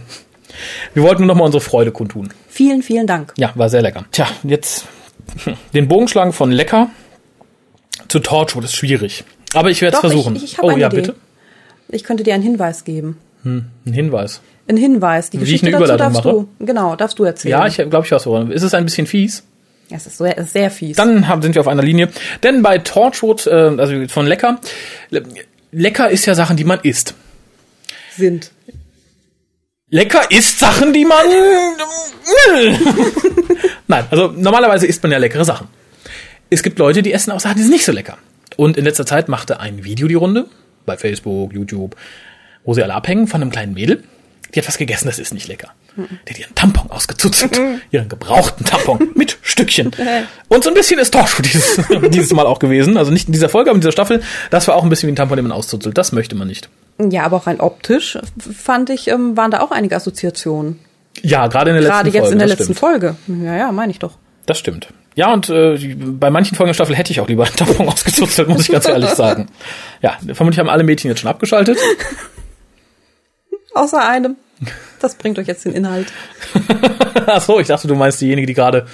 [0.93, 2.29] wir wollten nur noch mal unsere Freude kundtun.
[2.49, 3.33] Vielen, vielen Dank.
[3.37, 4.05] Ja, war sehr lecker.
[4.11, 4.85] Tja, jetzt
[5.73, 6.89] den Bogen schlagen von lecker
[8.07, 9.23] zu Torchwood ist schwierig.
[9.53, 10.35] Aber ich werde es versuchen.
[10.35, 10.95] ich- ich oh ja, Idee.
[10.97, 11.15] bitte.
[11.89, 13.17] Ich könnte dir einen Hinweis geben.
[13.43, 14.41] Ein Hinweis.
[14.67, 15.29] Ein Hinweis.
[15.29, 16.29] Die Wie ich Geschichte eine dazu darfst mache?
[16.59, 16.65] du.
[16.65, 17.51] Genau, darfst du erzählen.
[17.51, 18.51] Ja, ich glaube, ich weiß woran.
[18.51, 19.43] Ist es ein bisschen fies?
[19.89, 20.95] Ja, es ist sehr, ist sehr fies.
[20.95, 22.09] Dann haben, sind wir auf einer Linie.
[22.43, 24.61] Denn bei Torchwood, äh, also von Lecker,
[25.09, 25.23] le-
[25.73, 27.13] lecker ist ja Sachen, die man isst.
[28.15, 28.51] sind.
[29.93, 31.25] Lecker ist Sachen, die man.
[33.89, 35.67] Nein, also normalerweise isst man ja leckere Sachen.
[36.49, 38.17] Es gibt Leute, die essen auch Sachen, die sind nicht so lecker.
[38.55, 40.47] Und in letzter Zeit machte ein Video die Runde,
[40.85, 41.97] bei Facebook, YouTube,
[42.63, 44.05] wo sie alle abhängen von einem kleinen Mädel.
[44.55, 45.73] Die hat was gegessen, das ist nicht lecker.
[45.97, 47.59] Die hat ihren Tampon ausgezuzelt.
[47.91, 49.91] ihren gebrauchten Tampon mit Stückchen.
[50.47, 52.97] Und so ein bisschen ist Torchwood dieses, dieses Mal auch gewesen.
[52.97, 54.21] Also nicht in dieser Folge, aber in dieser Staffel.
[54.49, 55.97] Das war auch ein bisschen wie ein Tampon, den man auszuzelt.
[55.97, 56.69] Das möchte man nicht.
[57.09, 60.79] Ja, aber auch rein optisch fand ich, ähm, waren da auch einige Assoziationen.
[61.21, 62.33] Ja, gerade in der letzten Gerade jetzt Folge.
[62.33, 62.79] in der letzten stimmt.
[62.79, 63.15] Folge.
[63.27, 64.17] Ja, ja, meine ich doch.
[64.45, 64.87] Das stimmt.
[65.15, 68.47] Ja, und äh, bei manchen Folgen der Staffel hätte ich auch lieber einen Tampon ausgezuzelt,
[68.47, 69.47] muss ich ganz ehrlich sagen.
[70.01, 71.77] Ja, vermutlich haben alle Mädchen jetzt schon abgeschaltet.
[73.73, 74.35] Außer einem.
[74.99, 76.13] Das bringt euch jetzt den Inhalt.
[77.25, 78.85] Ach so, ich dachte, du meinst diejenige, die gerade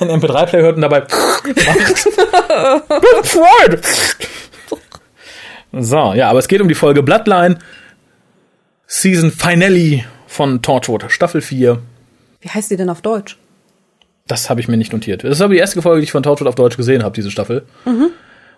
[0.00, 1.02] einen MP3-Player hört und dabei
[3.22, 3.80] Freud.
[5.72, 7.58] So, ja, aber es geht um die Folge Bloodline
[8.86, 11.80] Season Finale von Torchwood, Staffel 4.
[12.40, 13.38] Wie heißt die denn auf Deutsch?
[14.26, 15.24] Das habe ich mir nicht notiert.
[15.24, 17.30] Das ist aber die erste Folge, die ich von Torchwood auf Deutsch gesehen habe, diese
[17.30, 17.64] Staffel.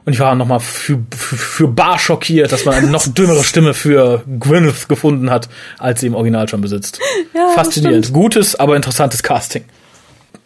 [0.05, 3.73] Und ich war nochmal für, für, für bar schockiert, dass man eine noch dümmere Stimme
[3.73, 7.01] für Gwyneth gefunden hat, als sie im Original schon besitzt.
[7.35, 8.13] Ja, Faszinierend.
[8.13, 9.65] Gutes, aber interessantes Casting.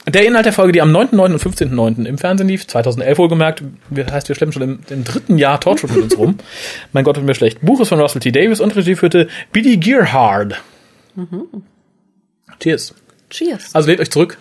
[0.06, 1.32] Der Inhalt der Folge, die am 9.9.
[1.32, 2.06] und 15.9.
[2.06, 3.62] im Fernsehen lief, 2011 wohlgemerkt,
[3.94, 6.38] heißt, wir schleppen schon im, im dritten Jahr Torchwood mit uns rum.
[6.92, 7.60] mein Gott, wird mir schlecht.
[7.60, 8.30] Buch ist von Russell T.
[8.30, 9.76] Davis und Regie führte B.D.
[9.76, 10.62] Gearhard.
[12.60, 12.94] Cheers.
[13.28, 13.74] Cheers.
[13.74, 14.38] Also lehnt euch zurück,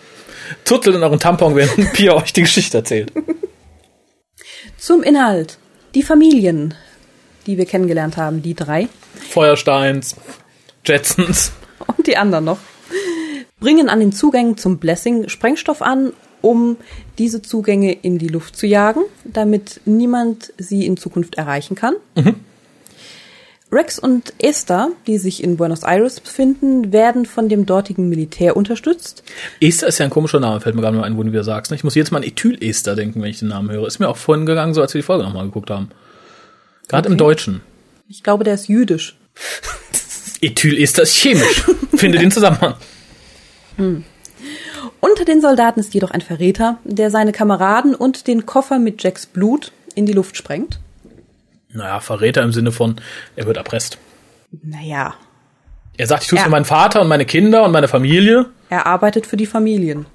[0.64, 3.12] zurzelt in euren Tampon, während Pia euch die Geschichte erzählt.
[4.88, 5.58] Zum Inhalt.
[5.94, 6.72] Die Familien,
[7.46, 10.16] die wir kennengelernt haben, die drei Feuersteins,
[10.82, 11.52] Jetsons.
[11.98, 12.58] und die anderen noch,
[13.60, 16.78] bringen an den Zugängen zum Blessing Sprengstoff an, um
[17.18, 21.96] diese Zugänge in die Luft zu jagen, damit niemand sie in Zukunft erreichen kann.
[23.70, 29.22] Rex und Esther, die sich in Buenos Aires befinden, werden von dem dortigen Militär unterstützt.
[29.60, 31.70] Esther ist ja ein komischer Name, fällt mir gerade mal ein, wo du wieder sagst.
[31.70, 31.76] Ne?
[31.76, 33.86] Ich muss jetzt mal an Ethyl-Ester denken, wenn ich den Namen höre.
[33.86, 35.90] Ist mir auch vorhin gegangen, so als wir die Folge nochmal geguckt haben.
[36.88, 37.12] Gerade Okay.
[37.12, 37.60] im Deutschen.
[38.08, 39.16] Ich glaube, der ist jüdisch.
[40.40, 41.64] Ethyl-Ester ist chemisch.
[41.96, 42.74] Finde den Zusammenhang.
[45.00, 49.26] Unter den Soldaten ist jedoch ein Verräter, der seine Kameraden und den Koffer mit Jacks
[49.26, 50.80] Blut in die Luft sprengt.
[51.72, 52.96] Naja, Verräter im Sinne von,
[53.36, 53.98] er wird erpresst.
[54.62, 55.14] Naja,
[55.96, 58.46] Er sagt, ich tue es für meinen Vater und meine Kinder und meine Familie.
[58.70, 60.06] er arbeitet für die Familien.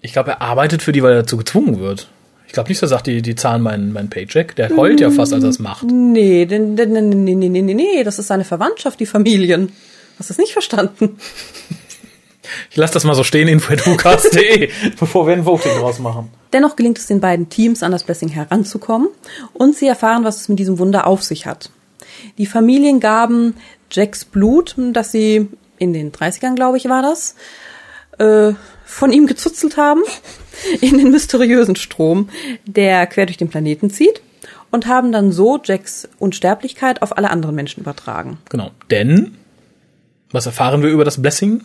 [0.00, 2.08] Ich glaube, er arbeitet für die, weil er dazu gezwungen wird.
[2.46, 4.54] Ich glaube nicht, dass er sagt, die, die zahlen meinen, meinen Paycheck.
[4.56, 5.84] Der heult ja fast, als er es macht.
[5.84, 9.72] Nee, denn, nee, nee, nee, nee, nee, das ist seine Verwandtschaft, die Familien.
[10.18, 11.18] Hast du es nicht verstanden?
[12.70, 16.30] Ich lasse das mal so stehen, info.hucast.de, bevor wir ein Voting draus machen.
[16.52, 19.08] Dennoch gelingt es den beiden Teams, an das Blessing heranzukommen
[19.52, 21.70] und sie erfahren, was es mit diesem Wunder auf sich hat.
[22.38, 23.54] Die Familien gaben
[23.90, 27.34] Jacks Blut, das sie in den 30ern, glaube ich, war das,
[28.18, 28.52] äh,
[28.84, 30.02] von ihm gezuzelt haben,
[30.80, 32.28] in den mysteriösen Strom,
[32.66, 34.22] der quer durch den Planeten zieht
[34.70, 38.38] und haben dann so Jacks Unsterblichkeit auf alle anderen Menschen übertragen.
[38.48, 38.70] Genau.
[38.90, 39.36] Denn,
[40.30, 41.64] was erfahren wir über das Blessing?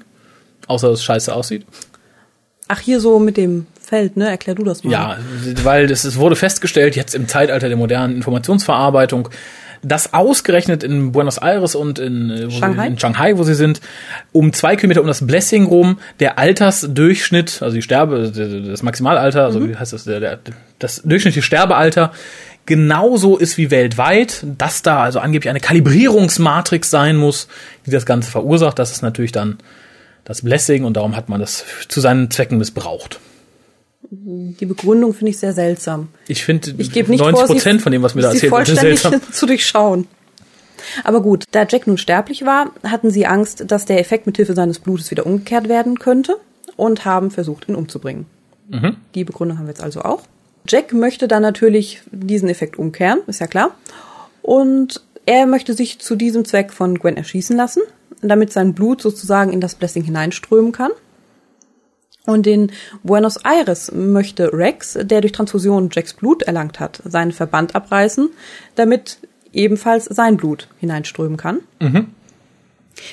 [0.68, 1.66] Außer dass es scheiße aussieht.
[2.68, 4.30] Ach, hier so mit dem Feld, ne?
[4.30, 4.92] Erklär du das mal.
[4.92, 5.18] Ja,
[5.64, 9.30] weil das, es wurde festgestellt, jetzt im Zeitalter der modernen Informationsverarbeitung,
[9.84, 12.88] dass ausgerechnet in Buenos Aires und in, äh, Shanghai?
[12.88, 13.82] In Shanghai, wo sie sind,
[14.32, 19.68] um zwei Kilometer um das Blessing rum, der Altersdurchschnitt, also die Sterbe, das Maximalalter, also
[19.68, 20.40] wie heißt das, der, der,
[20.80, 22.14] das durchschnittliche Sterbealter
[22.66, 27.50] genauso ist wie weltweit, dass da also angeblich eine Kalibrierungsmatrix sein muss,
[27.86, 28.80] die das Ganze verursacht.
[28.80, 29.58] Das ist natürlich dann
[30.26, 33.20] das Blessing und darum hat man das zu seinen Zwecken missbraucht.
[34.10, 36.10] Die Begründung finde ich sehr seltsam.
[36.28, 38.52] Ich finde, Ich gebe nicht 90 vor, sie- Prozent von dem, was mir da erzählt
[38.52, 39.22] wird, ist vollständig seltsam.
[39.34, 40.08] zu durchschauen.
[41.04, 44.54] Aber gut, da Jack nun sterblich war, hatten sie Angst, dass der Effekt mit Hilfe
[44.54, 46.36] seines Blutes wieder umgekehrt werden könnte
[46.76, 48.26] und haben versucht, ihn umzubringen.
[48.70, 48.98] Mhm.
[49.16, 50.22] Die Begründung haben wir jetzt also auch.
[50.68, 53.76] Jack möchte dann natürlich diesen Effekt umkehren, ist ja klar.
[54.42, 57.82] Und er möchte sich zu diesem Zweck von Gwen erschießen lassen,
[58.30, 60.92] damit sein Blut sozusagen in das Blessing hineinströmen kann.
[62.26, 62.72] Und in
[63.04, 68.30] Buenos Aires möchte Rex, der durch Transfusion Jacks Blut erlangt hat, seinen Verband abreißen,
[68.76, 69.18] damit
[69.52, 71.60] ebenfalls sein Blut hineinströmen kann.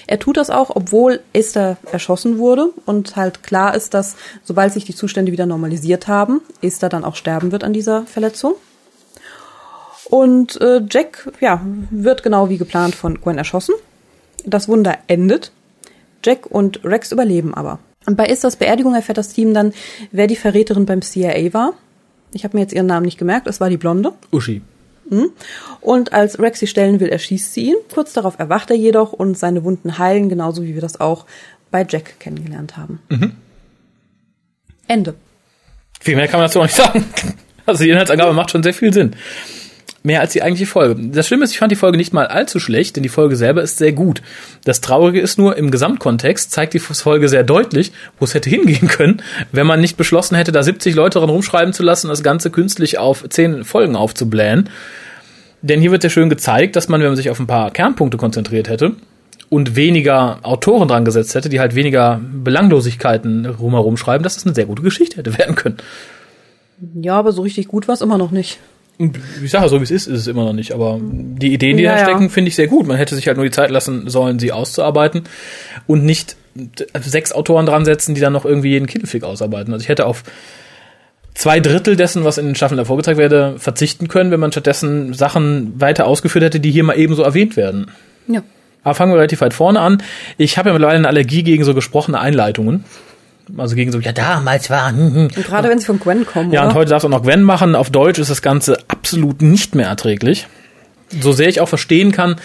[0.06, 4.84] Er tut das auch, obwohl Esther erschossen wurde und halt klar ist, dass sobald sich
[4.84, 8.54] die Zustände wieder normalisiert haben, Esther dann auch sterben wird an dieser Verletzung.
[10.04, 13.74] Und äh, Jack, ja, wird genau wie geplant von Gwen erschossen.
[14.46, 15.52] Das Wunder endet.
[16.24, 17.78] Jack und Rex überleben aber.
[18.06, 19.72] Und bei Esthers Beerdigung erfährt das Team dann,
[20.10, 21.74] wer die Verräterin beim CIA war.
[22.32, 24.12] Ich habe mir jetzt ihren Namen nicht gemerkt, es war die Blonde.
[24.30, 24.62] Uschi.
[25.80, 27.76] Und als Rex sie stellen will, erschießt sie ihn.
[27.92, 31.26] Kurz darauf erwacht er jedoch und seine Wunden heilen, genauso wie wir das auch
[31.70, 33.00] bei Jack kennengelernt haben.
[34.86, 35.14] Ende.
[36.00, 37.04] Viel mehr kann man dazu auch nicht sagen.
[37.66, 39.14] Also die Inhaltsangabe macht schon sehr viel Sinn.
[40.02, 40.96] Mehr als die eigentliche Folge.
[41.10, 43.62] Das Schlimme ist, ich fand die Folge nicht mal allzu schlecht, denn die Folge selber
[43.62, 44.22] ist sehr gut.
[44.64, 48.88] Das Traurige ist nur, im Gesamtkontext zeigt die Folge sehr deutlich, wo es hätte hingehen
[48.88, 52.50] können, wenn man nicht beschlossen hätte, da 70 Leute dran rumschreiben zu lassen das Ganze
[52.50, 54.70] künstlich auf 10 Folgen aufzublähen.
[55.60, 58.16] Denn hier wird sehr schön gezeigt, dass man, wenn man sich auf ein paar Kernpunkte
[58.16, 58.92] konzentriert hätte
[59.50, 64.54] und weniger Autoren dran gesetzt hätte, die halt weniger Belanglosigkeiten rumherum schreiben, dass es eine
[64.54, 65.76] sehr gute Geschichte hätte werden können.
[66.94, 68.58] Ja, aber so richtig gut war es immer noch nicht.
[69.42, 70.72] Ich sage, so wie es ist, ist es immer noch nicht.
[70.72, 72.04] Aber die Ideen, die Ja, da ja.
[72.04, 72.86] stecken, finde ich sehr gut.
[72.86, 75.22] Man hätte sich halt nur die Zeit lassen sollen, sie auszuarbeiten
[75.86, 76.36] und nicht
[77.00, 79.72] sechs Autoren dran setzen, die dann noch irgendwie jeden Killfick ausarbeiten.
[79.72, 80.22] Also ich hätte auf
[81.34, 85.14] zwei Drittel dessen, was in den Staffeln davor gezeigt werde, verzichten können, wenn man stattdessen
[85.14, 87.86] Sachen weiter ausgeführt hätte, die hier mal ebenso erwähnt werden.
[88.26, 88.42] Ja.
[88.82, 90.02] Aber fangen wir relativ weit vorne an.
[90.38, 92.84] Ich habe ja mittlerweile eine Allergie gegen so gesprochene Einleitungen.
[93.56, 94.90] Also gegen so, ja, damals war.
[94.90, 95.22] Hm, hm.
[95.22, 96.68] Und gerade wenn sie von Gwen kommen, Ja, oder?
[96.70, 97.74] und heute darfst du auch noch Gwen machen.
[97.74, 100.46] Auf Deutsch ist das Ganze absolut nicht mehr erträglich.
[101.20, 102.36] So sehr ich auch verstehen kann,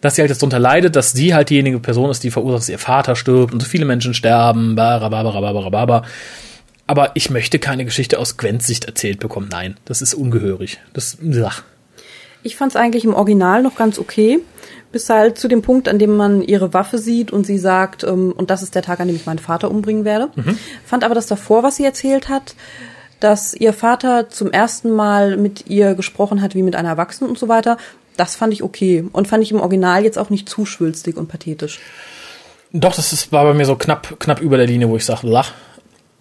[0.00, 2.68] dass sie halt jetzt darunter leidet, dass sie halt diejenige Person ist, die verursacht, dass
[2.68, 4.76] ihr Vater stirbt und so viele Menschen sterben.
[4.76, 6.04] Barababababababa.
[6.86, 9.48] Aber ich möchte keine Geschichte aus Gwens Sicht erzählt bekommen.
[9.50, 10.78] Nein, das ist ungehörig.
[10.92, 11.62] Das, ach.
[12.42, 14.40] Ich fand es eigentlich im Original noch ganz okay,
[14.94, 18.32] bis halt zu dem Punkt, an dem man ihre Waffe sieht und sie sagt, ähm,
[18.34, 20.30] und das ist der Tag, an dem ich meinen Vater umbringen werde.
[20.86, 22.54] Fand aber das davor, was sie erzählt hat,
[23.18, 27.38] dass ihr Vater zum ersten Mal mit ihr gesprochen hat wie mit einer Erwachsenen und
[27.38, 27.76] so weiter.
[28.16, 31.26] Das fand ich okay und fand ich im Original jetzt auch nicht zu schwülstig und
[31.26, 31.80] pathetisch.
[32.72, 35.26] Doch, das ist, war bei mir so knapp, knapp über der Linie, wo ich sage,
[35.26, 35.52] lach.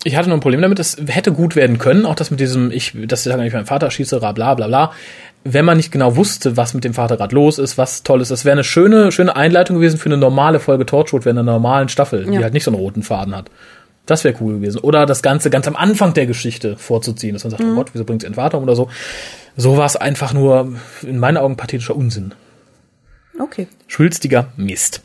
[0.04, 2.72] Ich hatte nur ein Problem damit, es hätte gut werden können, auch das mit diesem,
[2.72, 4.92] ich, dass ich sage, ich meinen Vater schieße, bla bla bla.
[5.46, 8.32] Wenn man nicht genau wusste, was mit dem Vater gerade los ist, was toll ist,
[8.32, 11.90] das wäre eine schöne, schöne Einleitung gewesen für eine normale Folge Torchwood während einer normalen
[11.90, 12.32] Staffel, ja.
[12.32, 13.50] die halt nicht so einen roten Faden hat.
[14.06, 14.80] Das wäre cool gewesen.
[14.80, 17.74] Oder das Ganze ganz am Anfang der Geschichte vorzuziehen, dass man sagt, oh mhm.
[17.74, 18.90] oh Gott, wieso bringt sie ihren Vater um oder so.
[19.56, 22.34] So war es einfach nur in meinen Augen pathetischer Unsinn.
[23.40, 23.68] Okay.
[23.88, 25.02] Schwülstiger Mist.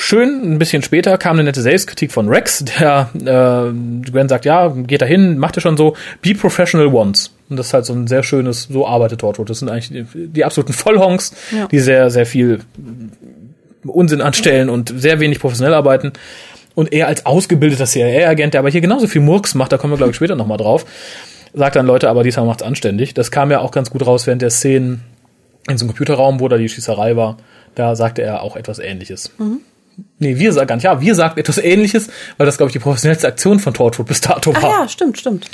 [0.00, 4.68] Schön, ein bisschen später kam eine nette Selbstkritik von Rex, der äh, Gwen sagt, ja,
[4.68, 7.32] geht da hin, macht er schon so, be professional once.
[7.50, 9.50] Und das ist halt so ein sehr schönes, so arbeitet Torchwood.
[9.50, 11.66] Das sind eigentlich die, die absoluten Vollhonks, ja.
[11.66, 12.60] die sehr, sehr viel
[13.84, 16.12] Unsinn anstellen und sehr wenig professionell arbeiten.
[16.76, 19.96] Und er als ausgebildeter CIA-Agent, der aber hier genauso viel Murks macht, da kommen wir,
[19.96, 20.86] glaube ich, später nochmal drauf,
[21.54, 23.14] sagt dann Leute, aber diesmal macht's anständig.
[23.14, 25.02] Das kam ja auch ganz gut raus während der Szenen
[25.68, 27.36] in so einem Computerraum, wo da die Schießerei war.
[27.74, 29.32] Da sagte er auch etwas Ähnliches.
[29.38, 29.62] Mhm.
[30.20, 32.78] Nee, wir sagen gar nicht, ja, wir sagen etwas ähnliches, weil das, glaube ich, die
[32.78, 34.64] professionellste Aktion von Torchwood bis dato war.
[34.64, 35.48] Ah ja, stimmt, stimmt.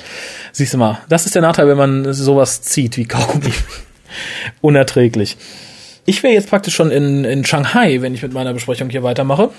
[0.53, 3.53] Siehst du mal, das ist der Nachteil, wenn man sowas zieht wie Kaugummi.
[4.61, 5.37] Unerträglich.
[6.07, 9.51] Ich wäre jetzt praktisch schon in, in Shanghai, wenn ich mit meiner Besprechung hier weitermache.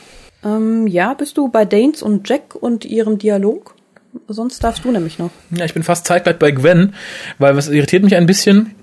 [0.44, 3.76] Ähm, ja, bist du bei Danes und Jack und ihrem Dialog?
[4.28, 5.32] Sonst darfst du nämlich noch.
[5.52, 6.94] Ja, ich bin fast zeitgleich bei Gwen,
[7.38, 8.76] weil was irritiert mich ein bisschen,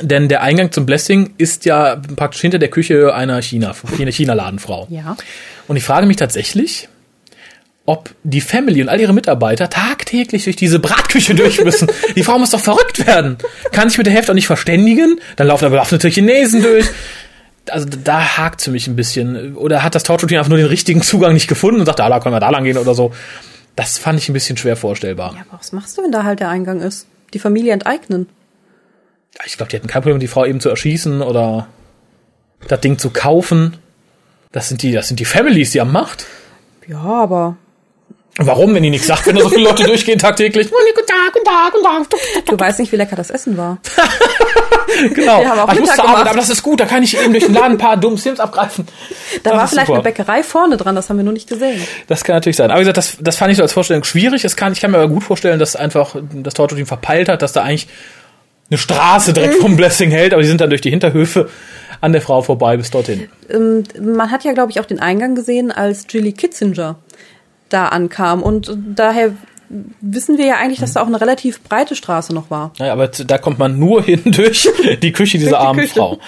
[0.00, 4.86] denn der Eingang zum Blessing ist ja praktisch hinter der Küche einer China, China-Ladenfrau.
[4.90, 5.16] Ja.
[5.68, 6.88] Und ich frage mich tatsächlich,
[7.84, 11.88] ob die Family und all ihre Mitarbeiter tagtäglich durch diese Bratküche durch müssen.
[12.14, 13.36] die Frau muss doch verrückt werden.
[13.72, 15.20] Kann sich mit der Hälfte auch nicht verständigen.
[15.36, 16.86] Dann laufen da bewaffnete Chinesen durch.
[17.68, 19.56] Also da hakt für mich ein bisschen.
[19.56, 22.20] Oder hat das Torture-Team einfach nur den richtigen Zugang nicht gefunden und sagt, ah, da
[22.20, 23.12] können wir da lang gehen oder so.
[23.76, 25.34] Das fand ich ein bisschen schwer vorstellbar.
[25.34, 27.06] Ja, aber was machst du, wenn da halt der Eingang ist?
[27.34, 28.28] Die Familie enteignen.
[29.44, 31.66] Ich glaube, die hätten kein Problem, die Frau eben zu erschießen oder
[32.68, 33.76] das Ding zu kaufen.
[34.52, 36.26] Das sind die, das sind die Families, die haben Macht.
[36.86, 37.56] Ja, aber.
[38.38, 40.70] Warum, wenn die nichts sagt, wenn da so viele Leute durchgehen tagtäglich?
[40.70, 42.46] Guten Tag, guten Tag, guten Tag.
[42.46, 43.78] Du weißt nicht, wie lecker das Essen war.
[45.14, 45.40] genau.
[45.40, 47.32] Wir haben auch ich muss zur Arbeit, aber das ist gut, da kann ich eben
[47.32, 48.86] durch den Laden ein paar dumme Sims abgreifen.
[49.42, 49.98] Da das war vielleicht super.
[49.98, 51.82] eine Bäckerei vorne dran, das haben wir nur nicht gesehen.
[52.06, 52.70] Das kann natürlich sein.
[52.70, 54.44] Aber wie gesagt, das, das fand ich so als Vorstellung schwierig.
[54.44, 57.52] Es kann, ich kann mir aber gut vorstellen, dass einfach das Torto-Team verpeilt hat, dass
[57.52, 57.88] da eigentlich
[58.72, 61.48] eine Straße direkt vom Blessing hält, aber die sind dann durch die Hinterhöfe
[62.00, 63.28] an der Frau vorbei bis dorthin.
[63.48, 66.96] Ähm, man hat ja, glaube ich, auch den Eingang gesehen, als Julie Kitzinger
[67.68, 68.42] da ankam.
[68.42, 69.32] Und daher
[70.00, 72.72] wissen wir ja eigentlich, dass da auch eine relativ breite Straße noch war.
[72.78, 74.68] Ja, aber da kommt man nur hin durch
[75.02, 75.94] die Küche dieser armen Küche.
[75.94, 76.18] Frau.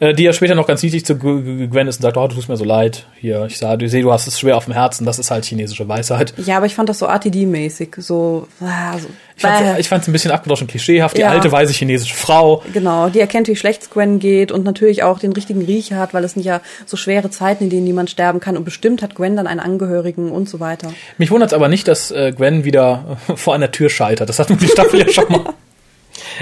[0.00, 2.48] Äh, die ja später noch ganz niedlich zu Gwen ist und sagt, oh, du tust
[2.48, 3.06] mir so leid.
[3.20, 5.04] Hier, ich sah, du sehe, du hast es schwer auf dem Herzen.
[5.06, 6.34] Das ist halt chinesische Weisheit.
[6.38, 8.00] Ja, aber ich fand das so RTD-mäßig.
[8.00, 9.08] So, ah, so
[9.78, 11.16] ich fand es ein bisschen abgedroschen klischeehaft.
[11.16, 11.30] Die ja.
[11.30, 12.62] alte, weise chinesische Frau.
[12.72, 16.14] Genau, die erkennt, wie schlecht es Gwen geht und natürlich auch den richtigen Riecher hat,
[16.14, 18.56] weil es nicht ja so schwere Zeiten, in denen niemand sterben kann.
[18.56, 20.92] Und bestimmt hat Gwen dann einen Angehörigen und so weiter.
[21.18, 24.28] Mich wundert es aber nicht, dass äh, Gwen wieder vor einer Tür scheitert.
[24.28, 25.54] Das hat die Staffel ja schon mal.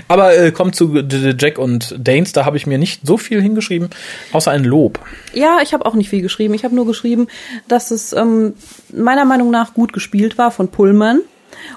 [0.09, 0.95] Aber äh, kommt zu
[1.39, 3.91] Jack und Danes, da habe ich mir nicht so viel hingeschrieben,
[4.33, 5.01] außer ein Lob.
[5.33, 6.55] Ja, ich habe auch nicht viel geschrieben.
[6.55, 7.29] Ich habe nur geschrieben,
[7.69, 8.55] dass es ähm,
[8.93, 11.21] meiner Meinung nach gut gespielt war von Pullman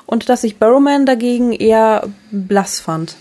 [0.06, 3.16] und dass ich Barrowman dagegen eher blass fand.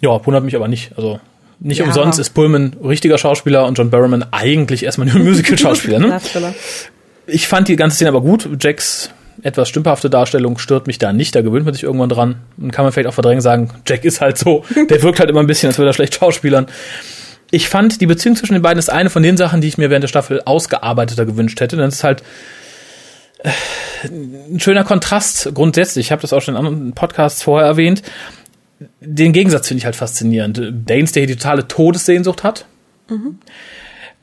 [0.00, 0.92] Ja, wundert mich aber nicht.
[0.96, 1.20] Also
[1.60, 1.84] nicht ja.
[1.84, 5.98] umsonst ist Pullman richtiger Schauspieler und John Barrowman eigentlich erstmal nur Musical-Schauspieler.
[6.00, 6.20] ne?
[7.26, 8.48] Ich fand die ganze Szene aber gut.
[8.60, 9.10] Jacks
[9.42, 12.36] etwas stümperhafte Darstellung stört mich da nicht, da gewöhnt man sich irgendwann dran.
[12.58, 15.40] Und kann man vielleicht auch verdrängen sagen, Jack ist halt so, der wirkt halt immer
[15.40, 16.66] ein bisschen, als würde er schlecht schauspielern.
[17.50, 19.90] Ich fand, die Beziehung zwischen den beiden ist eine von den Sachen, die ich mir
[19.90, 21.76] während der Staffel ausgearbeiteter gewünscht hätte.
[21.76, 22.22] Denn es ist halt
[23.40, 23.50] äh,
[24.04, 26.06] ein schöner Kontrast grundsätzlich.
[26.06, 28.02] Ich habe das auch schon in anderen Podcasts vorher erwähnt.
[29.00, 30.62] Den Gegensatz finde ich halt faszinierend.
[30.86, 32.64] Danes, der hier die totale Todessehnsucht hat.
[33.10, 33.38] Mhm.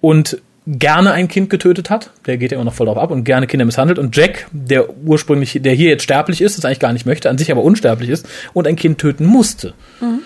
[0.02, 0.42] Und
[0.78, 3.48] gerne ein Kind getötet hat, der geht ja immer noch voll drauf ab und gerne
[3.48, 7.08] Kinder misshandelt und Jack, der ursprünglich, der hier jetzt sterblich ist, das eigentlich gar nicht
[7.08, 9.74] möchte, an sich aber unsterblich ist und ein Kind töten musste.
[10.00, 10.20] Mhm.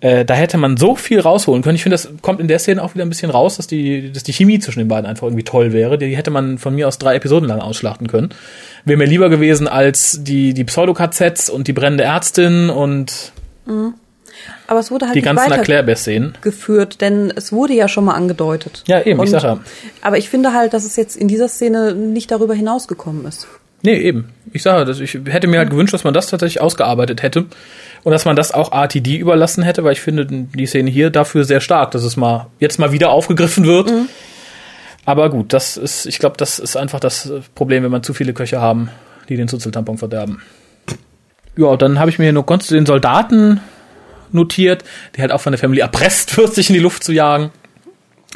[0.00, 1.74] Äh, da hätte man so viel rausholen können.
[1.74, 4.22] Ich finde, das kommt in der Szene auch wieder ein bisschen raus, dass die, dass
[4.22, 5.98] die Chemie zwischen den beiden einfach irgendwie toll wäre.
[5.98, 8.28] Die hätte man von mir aus drei Episoden lang ausschlachten können.
[8.84, 13.32] Wäre mir lieber gewesen als die, die Pseudo-KZs und die brennende Ärztin und
[13.66, 13.94] mhm.
[14.68, 18.84] Aber es wurde halt die ganzen Erklärbär-Szenen geführt, denn es wurde ja schon mal angedeutet.
[18.86, 19.58] Ja, eben, Und, ich sag ja.
[20.02, 23.48] Aber ich finde halt, dass es jetzt in dieser Szene nicht darüber hinausgekommen ist.
[23.82, 24.28] Nee, eben.
[24.52, 27.46] Ich sage, ich hätte mir halt gewünscht, dass man das tatsächlich ausgearbeitet hätte
[28.02, 31.44] und dass man das auch RTD überlassen hätte, weil ich finde die Szene hier dafür
[31.44, 33.90] sehr stark, dass es mal jetzt mal wieder aufgegriffen wird.
[33.90, 34.08] Mhm.
[35.06, 38.34] Aber gut, das ist, ich glaube, das ist einfach das Problem, wenn man zu viele
[38.34, 38.90] Köche haben,
[39.30, 40.42] die den Zuzeltampon verderben.
[41.56, 43.62] Ja, dann habe ich mir hier konntest du den Soldaten
[44.34, 44.84] notiert,
[45.16, 47.50] der halt auch von der Family erpresst wird, sich in die Luft zu jagen.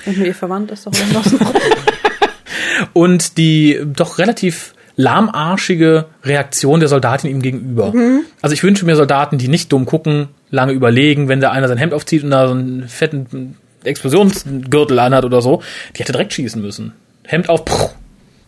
[0.07, 1.55] Und mir ihr verwandt ist doch irgendwas noch.
[2.92, 7.92] Und die doch relativ lahmarschige Reaktion der Soldatin ihm gegenüber.
[8.40, 11.78] Also ich wünsche mir Soldaten, die nicht dumm gucken, lange überlegen, wenn der einer sein
[11.78, 15.62] Hemd aufzieht und da so einen fetten Explosionsgürtel anhat oder so,
[15.96, 16.92] die hätte direkt schießen müssen.
[17.24, 17.94] Hemd auf, pff,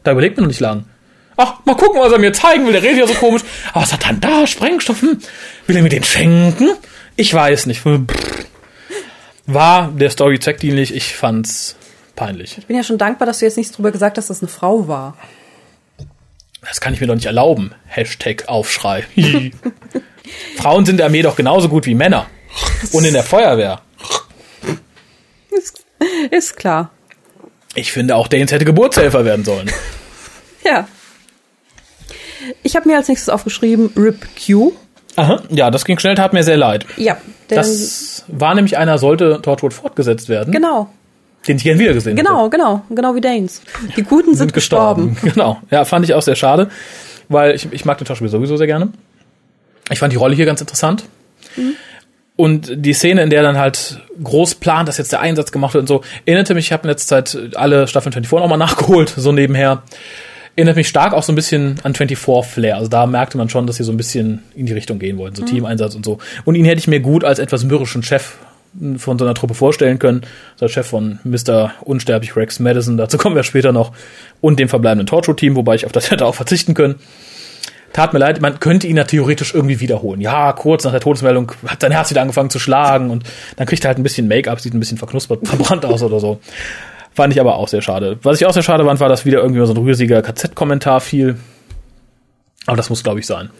[0.02, 0.84] da überlegt man noch nicht lang.
[1.36, 2.72] Ach, mal gucken, was er mir zeigen will.
[2.72, 3.42] Der redet ja so komisch.
[3.72, 4.46] Aber was hat dann da?
[4.46, 5.02] Sprengstoff?
[5.02, 5.18] Hm.
[5.66, 6.68] Will er mir den schenken?
[7.16, 7.82] Ich weiß nicht.
[9.46, 10.94] War der Story zweckdienlich?
[10.94, 11.76] Ich fand's
[12.16, 12.58] peinlich.
[12.58, 14.52] Ich bin ja schon dankbar, dass du jetzt nichts drüber gesagt hast, dass das eine
[14.52, 15.16] Frau war.
[16.62, 17.74] Das kann ich mir doch nicht erlauben.
[17.86, 19.04] Hashtag Aufschrei.
[20.56, 22.26] Frauen sind in der Armee doch genauso gut wie Männer.
[22.92, 23.82] Und in der Feuerwehr.
[25.50, 25.84] Ist,
[26.30, 26.90] ist klar.
[27.74, 29.70] Ich finde auch Danes hätte Geburtshelfer werden sollen.
[30.66, 30.88] Ja.
[32.62, 34.72] Ich habe mir als nächstes aufgeschrieben Rip Q.
[35.16, 36.86] Aha, ja, das ging schnell, tat mir sehr leid.
[36.96, 37.16] Ja,
[37.48, 40.88] Das war nämlich einer, sollte Torchwood fortgesetzt werden, genau,
[41.46, 42.26] den ich gern wiedergesehen hätte.
[42.26, 43.62] genau, genau, genau wie Danes.
[43.96, 45.16] Die Guten sind, gestorben.
[45.22, 45.58] Genau.
[45.70, 46.68] Ja, fand ich auch sehr schade,
[47.28, 48.88] weil ich, ich mag den Schauspieler sowieso sehr gerne.
[49.90, 51.04] Ich fand die Rolle hier ganz interessant.
[52.36, 55.82] Und die Szene, in der dann halt groß plant, dass jetzt der Einsatz gemacht wird
[55.82, 59.30] und so, erinnerte mich, ich habe in letzter Zeit alle Staffeln 24 nochmal nachgeholt, so
[59.30, 59.82] nebenher.
[60.56, 62.76] Erinnert mich stark auch so ein bisschen an 24-Flair.
[62.76, 65.34] Also da merkte man schon, dass sie so ein bisschen in die Richtung gehen wollten,
[65.34, 66.18] so Teameinsatz und so.
[66.44, 68.36] Und ihn hätte ich mir gut als etwas mürrischen Chef
[68.96, 70.22] von so einer Truppe vorstellen können.
[70.56, 71.72] So als Chef von Mr.
[71.82, 73.92] Unsterblich Rex Madison, dazu kommen wir später noch.
[74.40, 76.96] Und dem verbleibenden Torture-Team, wobei ich auf das hätte auch verzichten können.
[77.92, 80.20] Tat mir leid, man könnte ihn ja theoretisch irgendwie wiederholen.
[80.20, 83.22] Ja, kurz nach der Todesmeldung hat sein Herz wieder angefangen zu schlagen und
[83.56, 86.40] dann kriegt er halt ein bisschen Make-up, sieht ein bisschen verknuspert, verbrannt aus oder so.
[87.14, 88.18] Fand ich aber auch sehr schade.
[88.22, 91.36] Was ich auch sehr schade fand, war, dass wieder irgendwie so ein rühriger KZ-Kommentar fiel.
[92.66, 93.50] Aber das muss, glaube ich, sein.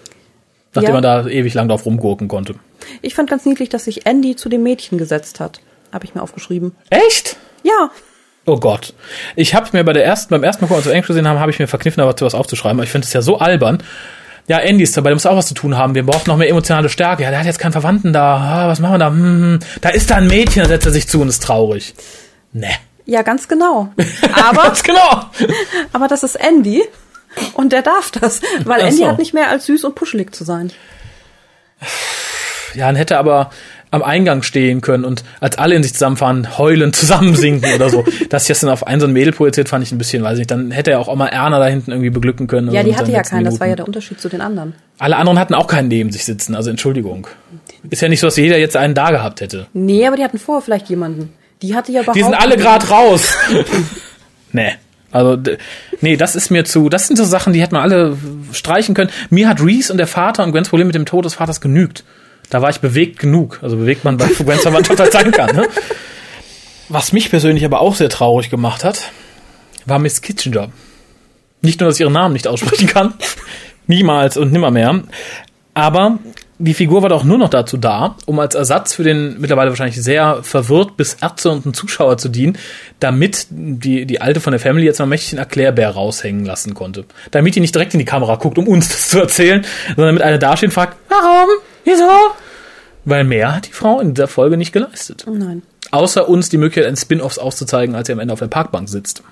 [0.75, 0.95] Nachdem Ja.
[0.95, 2.57] man da ewig lang drauf rumgurken konnte.
[3.01, 5.61] Ich fand ganz niedlich, dass sich Andy zu dem Mädchen gesetzt hat.
[5.93, 6.75] Habe ich mir aufgeschrieben.
[6.91, 7.37] Echt?
[7.63, 7.91] Ja,
[8.47, 8.93] Oh Gott.
[9.37, 11.51] Ich habe mir bei der ersten, beim ersten Mal, als wir Englisch gesehen haben, habe
[11.51, 12.79] ich mir verkniffen, aber zu was aufzuschreiben.
[12.79, 13.83] Aber ich finde es ja so albern.
[14.49, 15.95] Ja, Andy ist dabei, der muss auch was zu tun haben.
[15.95, 17.23] Wir brauchen noch mehr emotionale Stärke.
[17.23, 18.37] Ja, der hat jetzt keinen Verwandten da.
[18.37, 19.09] Ah, was machen wir da?
[19.09, 19.59] Hm, hm.
[19.81, 21.95] da ist da ein Mädchen, da setzt er sich zu und ist traurig.
[22.53, 22.69] Ne.
[23.07, 23.89] Ja, ganz genau.
[24.49, 25.25] Aber, Ganz genau.
[25.93, 26.83] aber das ist Andy.
[27.55, 29.09] Und der darf das, weil Ach Andy so.
[29.09, 30.71] hat nicht mehr als süß und puschelig zu sein.
[32.75, 33.51] Ja, dann hätte er aber
[33.91, 38.05] am Eingang stehen können und als alle in sich zusammenfahren, heulend zusammensinken oder so.
[38.29, 40.39] Dass ich das dann auf ein so ein Mädel projiziert, fand ich ein bisschen, weiß
[40.39, 40.51] nicht.
[40.51, 42.73] Dann hätte er auch mal Erna da hinten irgendwie beglücken können.
[42.73, 44.75] Ja, die hatte ja keinen, das war ja der Unterschied zu den anderen.
[44.99, 47.29] Alle anderen hatten auch keinen neben sich sitzen, also Entschuldigung.
[47.89, 49.67] Ist ja nicht so, dass jeder jetzt einen da gehabt hätte.
[49.73, 51.33] Nee, aber die hatten vorher vielleicht jemanden.
[51.65, 53.33] Die hatte ja Die sind alle gerade raus.
[54.53, 54.73] nee.
[55.11, 55.39] Also,
[56.03, 58.19] nee, das ist mir zu, das sind so Sachen, die hätten wir alle
[58.53, 59.11] streichen können.
[59.31, 62.05] Mir hat Reese und der Vater und Gwens Problem mit dem Tod des Vaters genügt.
[62.51, 63.61] Da war ich bewegt genug.
[63.63, 65.67] Also bewegt man bei Gwens Verwandtschaft halt sein kann, ne?
[66.91, 69.11] Was mich persönlich aber auch sehr traurig gemacht hat,
[69.87, 70.69] war Miss Kitchener.
[71.63, 73.15] Nicht nur, dass ich ihren Namen nicht aussprechen kann.
[73.87, 75.03] Niemals und nimmermehr.
[75.73, 76.19] Aber
[76.59, 80.01] die Figur war doch nur noch dazu da, um als Ersatz für den mittlerweile wahrscheinlich
[80.01, 82.59] sehr verwirrt bis erzürnten Zuschauer zu dienen,
[83.01, 87.05] damit die, die alte von der Family jetzt mal mächtig den Erklärbär raushängen lassen konnte.
[87.33, 89.65] Damit die nicht direkt in die Kamera guckt, um uns das zu erzählen,
[89.97, 91.49] sondern damit einer dasteht und fragt, warum?
[91.85, 92.09] Wieso?
[93.05, 95.25] Weil mehr hat die Frau in dieser Folge nicht geleistet.
[95.31, 95.63] Nein.
[95.91, 99.23] Außer uns die Möglichkeit, einen Spin-Offs auszuzeigen, als sie am Ende auf der Parkbank sitzt.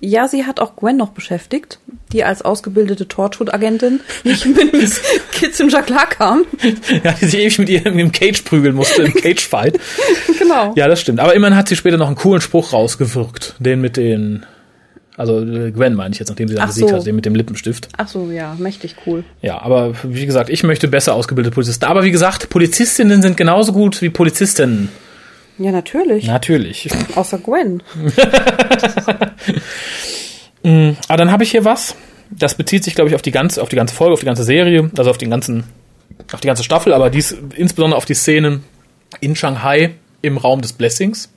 [0.00, 1.78] Ja, sie hat auch Gwen noch beschäftigt,
[2.12, 5.00] die als ausgebildete Torchwood-Agentin nicht mit Miss
[5.32, 6.44] Kitzinger klarkam.
[7.02, 9.78] Ja, die sich ewig mit ihr im Cage prügeln musste, im Cage-Fight.
[10.38, 10.72] genau.
[10.76, 11.20] Ja, das stimmt.
[11.20, 13.54] Aber immerhin hat sie später noch einen coolen Spruch rausgewirkt.
[13.58, 14.44] Den mit den,
[15.16, 16.96] also äh, Gwen meine ich jetzt, nachdem sie dann Ach besiegt so.
[16.96, 17.88] hat, den mit dem Lippenstift.
[17.96, 19.24] Ach so, ja, mächtig cool.
[19.40, 21.84] Ja, aber wie gesagt, ich möchte besser ausgebildete Polizisten.
[21.86, 24.90] Aber wie gesagt, Polizistinnen sind genauso gut wie Polizistinnen.
[25.58, 26.26] Ja, natürlich.
[26.26, 26.88] Natürlich.
[27.14, 27.82] Außer Gwen.
[31.08, 31.94] Aber dann habe ich hier was.
[32.30, 34.42] Das bezieht sich, glaube ich, auf die ganze, auf die ganze Folge, auf die ganze
[34.42, 35.64] Serie, also auf den ganzen,
[36.32, 38.64] auf die ganze Staffel, aber dies insbesondere auf die Szenen
[39.20, 41.30] in Shanghai im Raum des Blessings.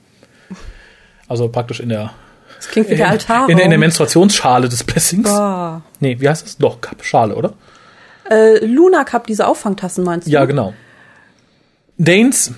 [1.28, 2.10] Also praktisch in der
[2.56, 3.48] Das klingt wie der Altar.
[3.48, 5.30] in, der- in der Menstruationsschale des Blessings.
[5.30, 5.80] Ah.
[6.00, 6.58] Nee, wie heißt das?
[6.58, 7.52] Doch, Cup, Schale, oder?
[8.28, 10.30] Äh, Luna Cup, diese Auffangtassen meinst du?
[10.32, 10.74] Ja, genau.
[11.98, 12.52] Danes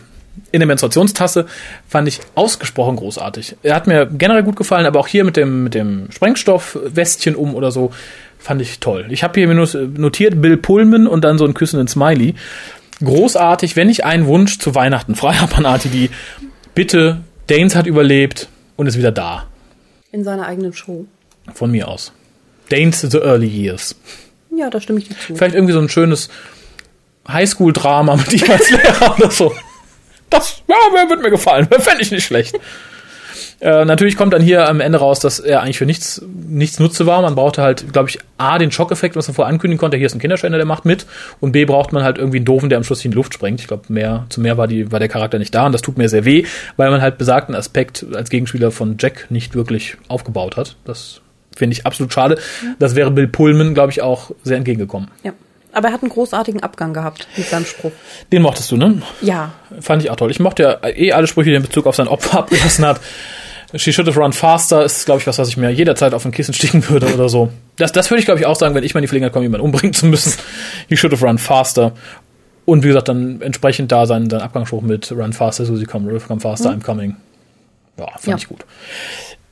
[0.50, 1.46] in der Menstruationstasse
[1.88, 3.56] fand ich ausgesprochen großartig.
[3.62, 7.54] Er hat mir generell gut gefallen, aber auch hier mit dem, mit dem Sprengstoffwestchen um
[7.54, 7.92] oder so
[8.38, 9.06] fand ich toll.
[9.10, 12.34] Ich habe hier notiert Bill Pullman und dann so einen küssenden Smiley.
[13.04, 16.10] Großartig, wenn ich einen Wunsch zu Weihnachten frei habe an die
[16.74, 19.46] bitte, Danes hat überlebt und ist wieder da.
[20.10, 21.06] In seiner eigenen Show.
[21.54, 22.12] Von mir aus.
[22.68, 23.96] Danes the Early Years.
[24.54, 25.34] Ja, da stimme ich dir zu.
[25.34, 26.28] Vielleicht irgendwie so ein schönes
[27.28, 29.52] Highschool-Drama mit ihm als Lehrer oder so.
[30.32, 31.68] Das ja, wird mir gefallen.
[31.78, 32.58] Fände ich nicht schlecht.
[33.60, 37.06] Äh, natürlich kommt dann hier am Ende raus, dass er eigentlich für nichts, nichts Nutze
[37.06, 37.22] war.
[37.22, 40.16] Man brauchte halt, glaube ich, A, den Schockeffekt, was man vorher ankündigen konnte, hier ist
[40.16, 41.06] ein Kinderschänder, der macht mit.
[41.38, 43.60] Und B, braucht man halt irgendwie einen Doofen, der am Schluss in die Luft sprengt.
[43.60, 45.66] Ich glaube, mehr, zu mehr war, die, war der Charakter nicht da.
[45.66, 46.44] Und das tut mir sehr weh,
[46.76, 50.74] weil man halt besagten Aspekt als Gegenspieler von Jack nicht wirklich aufgebaut hat.
[50.84, 51.20] Das
[51.54, 52.38] finde ich absolut schade.
[52.80, 55.08] Das wäre Bill Pullman, glaube ich, auch sehr entgegengekommen.
[55.22, 55.34] Ja.
[55.72, 57.92] Aber er hat einen großartigen Abgang gehabt mit seinem Spruch.
[58.30, 59.00] Den mochtest du, ne?
[59.22, 59.52] Ja.
[59.80, 60.30] Fand ich auch toll.
[60.30, 63.00] Ich mochte ja eh alle Sprüche, die er in Bezug auf sein Opfer abgelassen hat.
[63.74, 66.30] She should have run faster ist, glaube ich, was, was ich mir jederzeit auf ein
[66.32, 67.48] Kissen sticken würde oder so.
[67.76, 69.44] Das, das würde ich, glaube ich, auch sagen, wenn ich mal in die Gelegenheit komme,
[69.46, 70.34] jemanden umbringen zu müssen.
[70.88, 71.92] He should have run faster.
[72.66, 76.40] Und wie gesagt, dann entsprechend da sein, sein Abgangsspruch mit Run faster, Susie come, come
[76.40, 77.16] faster, I'm coming.
[77.98, 78.36] Ja, fand Ja.
[78.36, 78.64] ich gut.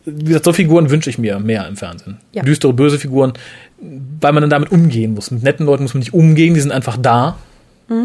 [0.05, 2.18] Wie gesagt, so Figuren wünsche ich mir mehr im Fernsehen.
[2.32, 2.42] Ja.
[2.42, 3.34] Düstere, böse Figuren,
[3.78, 5.30] weil man dann damit umgehen muss.
[5.30, 7.36] Mit netten Leuten muss man nicht umgehen, die sind einfach da.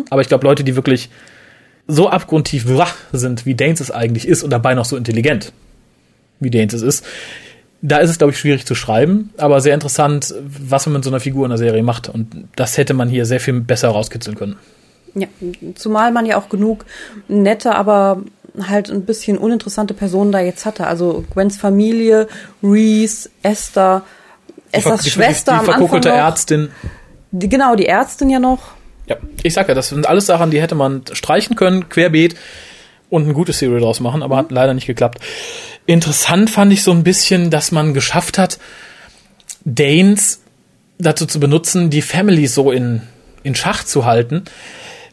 [0.10, 1.10] Aber ich glaube, Leute, die wirklich
[1.88, 5.54] so abgrundtief wach sind, wie Danes es eigentlich ist und dabei noch so intelligent,
[6.40, 7.06] wie Danes es ist,
[7.82, 11.12] da ist es, glaube ich, schwierig zu schreiben, aber sehr interessant, was man mit so
[11.12, 12.10] einer Figur in der Serie macht.
[12.10, 14.56] Und das hätte man hier sehr viel besser rauskitzeln können.
[15.14, 15.28] Ja,
[15.76, 16.86] zumal man ja auch genug
[17.28, 18.24] nette, aber
[18.68, 20.88] halt ein bisschen uninteressante Personen da jetzt hatte.
[20.88, 22.28] Also Gwens Familie,
[22.64, 24.04] Reese, Esther,
[24.72, 26.06] Esthers die, Schwester die, die am Anfang noch.
[26.06, 26.70] Ärztin.
[27.32, 28.76] Die, genau, die Ärztin ja noch.
[29.08, 32.36] Ja, ich sag ja, das sind alles Sachen, die hätte man streichen können, querbeet
[33.10, 35.20] und ein gutes Serial draus machen, aber hat leider nicht geklappt.
[35.86, 38.58] Interessant fand ich so ein bisschen, dass man geschafft hat,
[39.64, 40.42] Danes
[40.98, 43.02] dazu zu benutzen, die Families so in,
[43.44, 44.46] in Schach zu halten.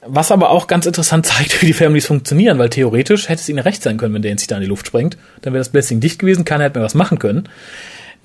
[0.04, 3.60] Was aber auch ganz interessant zeigt, wie die Families funktionieren, weil theoretisch hätte es ihnen
[3.60, 5.16] recht sein können, wenn Danes sich da in die Luft sprengt.
[5.42, 7.48] Dann wäre das Blessing dicht gewesen, keiner hätte mehr was machen können.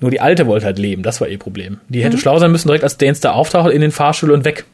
[0.00, 1.78] Nur die Alte wollte halt leben, das war ihr Problem.
[1.88, 4.64] Die hätte schlau sein müssen, direkt als Danes da auftaucht, in den Fahrstuhl und weg.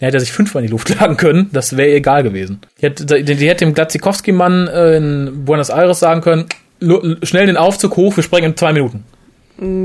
[0.00, 2.60] Er hätte sich fünfmal in die Luft jagen können, das wäre ihr egal gewesen.
[2.78, 6.46] Die hätte, die, hätte dem Glatzikowski-Mann äh, in Buenos Aires sagen können,
[6.80, 9.04] "Lo- schnell den Aufzug hoch, wir sprengen in zwei Minuten.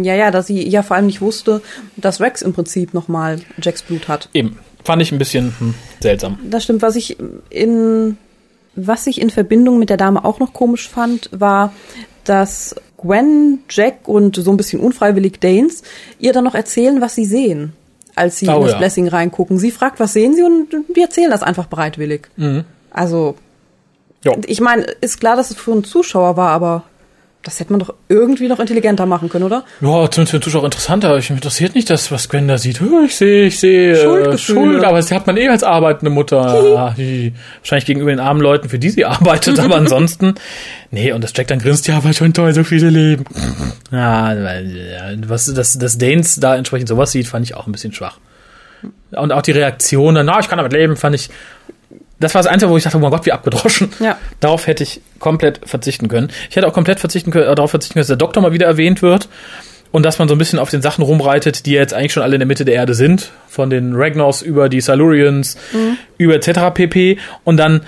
[0.03, 1.61] Ja, ja, dass sie ja vor allem nicht wusste,
[1.95, 4.27] dass Rex im Prinzip nochmal Jacks Blut hat.
[4.33, 4.57] Eben.
[4.83, 6.39] Fand ich ein bisschen hm, seltsam.
[6.49, 6.81] Das stimmt.
[6.81, 7.17] Was ich
[7.49, 8.17] in
[8.75, 11.73] was ich in Verbindung mit der Dame auch noch komisch fand, war,
[12.23, 15.83] dass Gwen, Jack und so ein bisschen unfreiwillig Danes
[16.19, 17.73] ihr dann noch erzählen, was sie sehen,
[18.15, 18.77] als sie Oh, in das ja.
[18.77, 19.57] Blessing reingucken.
[19.57, 22.29] Sie fragt, was sehen sie und die erzählen das einfach bereitwillig.
[22.37, 22.63] Mhm.
[22.91, 23.35] Also,
[24.23, 24.33] Ja.
[24.45, 26.83] ich meine, ist klar, dass es für einen Zuschauer war, aber
[27.43, 29.63] das hätte man doch irgendwie noch intelligenter machen können, oder?
[29.81, 31.17] Ja, zumindest für den Zuschauer interessanter.
[31.17, 32.79] Ich mich interessiert nicht das, was Gwen da sieht.
[33.05, 34.37] Ich sehe, ich sehe äh, Schuldgefühle.
[34.37, 36.41] Schuld, aber sie hat man eh als arbeitende Mutter.
[36.71, 36.95] Ah,
[37.59, 40.35] Wahrscheinlich gegenüber den armen Leuten, für die sie arbeitet, aber ansonsten.
[40.89, 43.25] Nee, und das Jack dann grinst, ja, aber schon toll, so viele leben.
[43.91, 47.91] Ja, weil, was, dass, dass Danes da entsprechend sowas sieht, fand ich auch ein bisschen
[47.91, 48.19] schwach.
[49.11, 51.29] Und auch die Reaktion, na, ich kann damit leben, fand ich.
[52.21, 53.91] Das war das Einzige, wo ich dachte, oh mein Gott, wie abgedroschen.
[53.99, 54.17] Ja.
[54.39, 56.29] Darauf hätte ich komplett verzichten können.
[56.49, 58.67] Ich hätte auch komplett verzichten können, äh, darauf verzichten können, dass der Doktor mal wieder
[58.67, 59.27] erwähnt wird
[59.91, 62.35] und dass man so ein bisschen auf den Sachen rumreitet, die jetzt eigentlich schon alle
[62.35, 65.57] in der Mitte der Erde sind, von den Ragnars über die Silurians,
[66.17, 66.73] über etc.
[66.73, 67.17] pp.
[67.43, 67.81] Und dann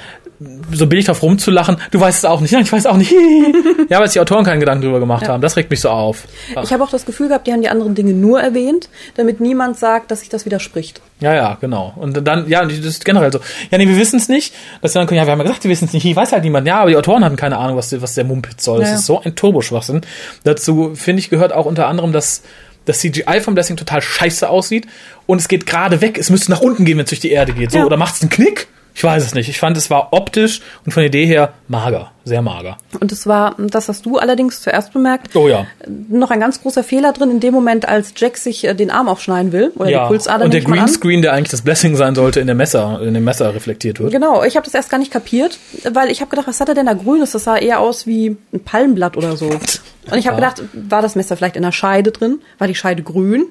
[0.71, 3.11] so billig drauf rumzulachen, du weißt es auch nicht, nein, ich weiß auch nicht.
[3.89, 5.41] ja, weil sich die Autoren keinen Gedanken drüber gemacht haben.
[5.41, 6.23] Das regt mich so auf.
[6.63, 9.77] Ich habe auch das Gefühl gehabt, die haben die anderen Dinge nur erwähnt, damit niemand
[9.77, 11.01] sagt, dass sich das widerspricht.
[11.19, 11.93] Ja, ja, genau.
[11.95, 13.39] Und dann, ja, das ist generell so.
[13.71, 14.53] Ja, nee, wir wissen es nicht.
[14.81, 16.05] Dass sie dann können, ja, wir haben ja gesagt, wir wissen es nicht.
[16.05, 16.67] Ich weiß halt niemand.
[16.67, 18.79] Ja, aber die Autoren hatten keine Ahnung, was, was der Mumpitz soll.
[18.79, 18.99] Das Ja, ja.
[18.99, 20.01] ist so ein Turboschwachsinn.
[20.43, 22.41] Dazu, finde ich, gehört auch unter anderem, dass
[22.85, 24.87] das CGI vom Blessing total scheiße aussieht
[25.25, 26.17] und es geht gerade weg.
[26.17, 27.71] Es müsste nach unten gehen, wenn es durch die Erde geht.
[27.71, 27.85] So, Ja.
[27.85, 28.67] oder macht es einen Knick?
[28.95, 29.49] Ich weiß es nicht.
[29.49, 32.11] Ich fand, es war optisch und von der Idee her mager.
[32.25, 32.77] Sehr mager.
[32.99, 35.65] Und es war, das hast du allerdings zuerst bemerkt, Oh ja.
[35.87, 39.09] noch ein ganz großer Fehler drin, in dem Moment, als Jack sich äh, den Arm
[39.09, 40.03] aufschneiden will, oder ja.
[40.03, 40.61] die Pulsader und der.
[40.61, 44.11] Greenscreen, der eigentlich das Blessing sein sollte, in der Messer, in dem Messer reflektiert wird.
[44.11, 45.57] Genau, ich habe das erst gar nicht kapiert,
[45.91, 47.31] weil ich habe gedacht, was hat er denn da grünes?
[47.31, 49.47] Das sah eher aus wie ein Palmblatt oder so.
[50.11, 50.49] Und ich habe Ja.
[50.49, 52.39] gedacht, war das Messer vielleicht in der Scheide drin?
[52.59, 53.47] War die Scheide grün?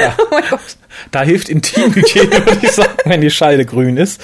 [0.18, 0.60] oh mein Gott.
[1.10, 4.20] Da hilft Intimhygiene, würde ich sagen, wenn die Scheide grün ist.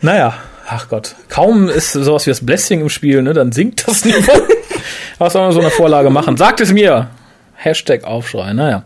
[0.00, 0.34] Naja,
[0.66, 1.14] ach Gott.
[1.28, 4.32] Kaum ist sowas wie das Blessing im Spiel, ne, dann sinkt das Niveau.
[5.18, 6.36] Was soll man so eine Vorlage machen?
[6.36, 7.08] Sagt es mir!
[7.54, 8.84] Hashtag Aufschrei, naja.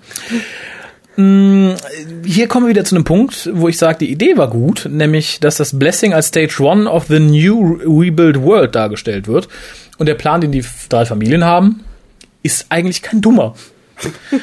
[1.17, 1.73] Mm,
[2.25, 5.41] Hier kommen wir wieder zu einem Punkt, wo ich sage, die Idee war gut, nämlich,
[5.41, 9.49] dass das Blessing als Stage One of the New Rebuild World dargestellt wird.
[9.99, 11.85] Und der Plan, den die drei Familien haben,
[12.43, 13.55] ist eigentlich kein dummer.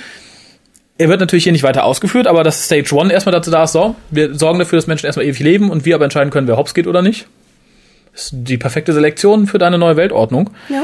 [0.97, 3.73] Er wird natürlich hier nicht weiter ausgeführt, aber dass Stage One erstmal dazu da ist,
[3.73, 6.57] so, wir sorgen dafür, dass Menschen erstmal ewig leben und wir aber entscheiden können, wer
[6.57, 7.27] hops geht oder nicht.
[8.15, 10.49] ist die perfekte Selektion für deine neue Weltordnung.
[10.69, 10.83] Ja.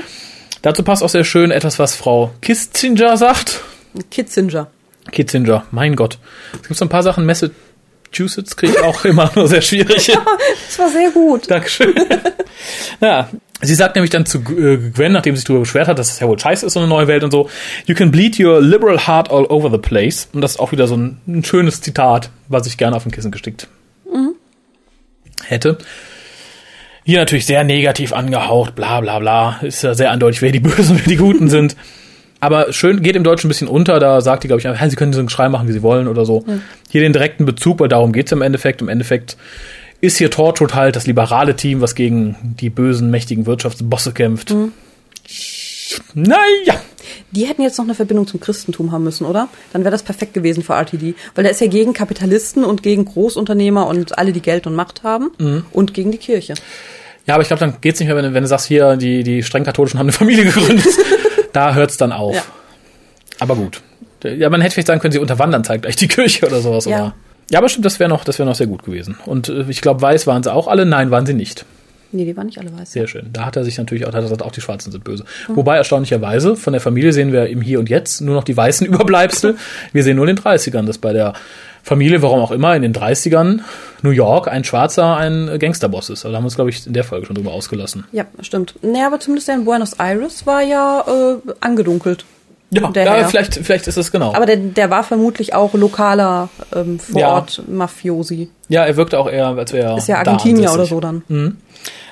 [0.62, 3.62] Dazu passt auch sehr schön etwas, was Frau Kissinger sagt.
[4.12, 4.68] Kitzinger.
[5.12, 6.20] Kissinger, mein Gott.
[6.54, 10.12] Es gibt so ein paar Sachen, Massachusetts kriege ich auch immer nur sehr schwierig.
[10.68, 11.52] Das war sehr gut.
[11.52, 11.94] Dankeschön.
[13.02, 13.30] ja,
[13.64, 16.20] sie sagt nämlich dann zu äh, Gwen, nachdem sie sich darüber beschwert hat, dass es
[16.20, 17.50] ja wohl scheiße ist, so eine neue Welt und so,
[17.86, 20.30] you can bleed your liberal heart all over the place.
[20.34, 23.12] Und das ist auch wieder so ein, ein schönes Zitat, was ich gerne auf ein
[23.12, 23.68] Kissen gestickt
[25.46, 25.78] hätte.
[27.06, 29.60] Hier natürlich sehr negativ angehaucht, bla bla bla.
[29.62, 31.76] Ist ja sehr eindeutig, wer die Bösen, wer die Guten sind.
[32.40, 34.98] Aber schön geht im Deutschen ein bisschen unter, da sagt die, glaube ich, einfach, sie
[34.98, 36.44] können so einen Schrei machen, wie sie wollen oder so.
[36.90, 38.82] Hier den direkten Bezug, weil darum geht's im Endeffekt.
[38.82, 39.38] Im Endeffekt
[40.04, 44.54] ist hier Torchwood halt das liberale Team, was gegen die bösen, mächtigen Wirtschaftsbosse kämpft.
[46.14, 46.82] Naja.
[47.32, 49.48] Die hätten jetzt noch eine Verbindung zum Christentum haben müssen, oder?
[49.72, 51.16] Dann wäre das perfekt gewesen für RTD.
[51.36, 55.04] Weil der ist ja gegen Kapitalisten und gegen Großunternehmer und alle, die Geld und Macht
[55.04, 55.32] haben.
[55.72, 56.54] Und gegen die Kirche.
[57.26, 59.24] Ja, aber ich glaube, dann geht's nicht mehr, wenn, du- wenn du sagst, hier, die,
[59.24, 60.86] die streng katholischen haben eine Familie gegründet.
[61.54, 62.36] da hört's dann auf.
[62.36, 62.44] Ja.
[63.40, 63.82] Aber gut.
[64.24, 66.86] Ja, man hätte vielleicht sagen können, sie unterwandern zeigt gleich die Kirche oder sowas.
[66.86, 66.98] Ja.
[66.98, 67.16] Oder?
[67.54, 69.16] Ja, aber stimmt, das wäre noch, das wäre noch sehr gut gewesen.
[69.28, 70.88] Und äh, ich glaube, weiß waren sie auch alle.
[70.88, 71.66] Nein, waren sie nicht.
[72.12, 72.92] Nee, die waren nicht alle weiß.
[72.92, 73.30] Sehr schön.
[73.32, 75.24] Da hat er sich natürlich auch, da hat er gesagt, auch die Schwarzen sind böse.
[75.50, 78.88] Wobei erstaunlicherweise von der Familie sehen wir im Hier und Jetzt nur noch die weißen
[78.92, 79.56] Überbleibsel.
[79.92, 81.34] Wir sehen nur in den 30ern, dass bei der
[81.84, 83.60] Familie, warum auch immer, in den 30ern
[84.02, 86.26] New York ein Schwarzer ein Gangsterboss ist.
[86.26, 88.06] Also da haben wir uns, glaube ich, in der Folge schon drüber ausgelassen.
[88.12, 88.74] Ja, stimmt.
[88.82, 92.26] Nee, aber zumindest der in Buenos Aires war ja äh, angedunkelt.
[92.74, 94.34] Ja, ja vielleicht, vielleicht ist es genau.
[94.34, 97.28] Aber der, der war vermutlich auch lokaler ähm, vor Ja.
[97.34, 98.50] Ort Mafiosi.
[98.70, 101.24] ja, er wirkte auch eher, als wäre er Ist ja Argentinier oder so dann.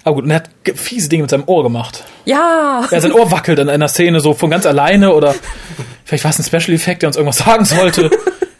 [0.03, 2.03] Aber gut, und er hat fiese Dinge mit seinem Ohr gemacht.
[2.25, 2.83] Ja!
[2.89, 5.35] Ja, sein Ohr wackelt in einer Szene so von ganz alleine oder
[6.05, 8.09] vielleicht war es ein Special Effekt, der uns irgendwas sagen sollte.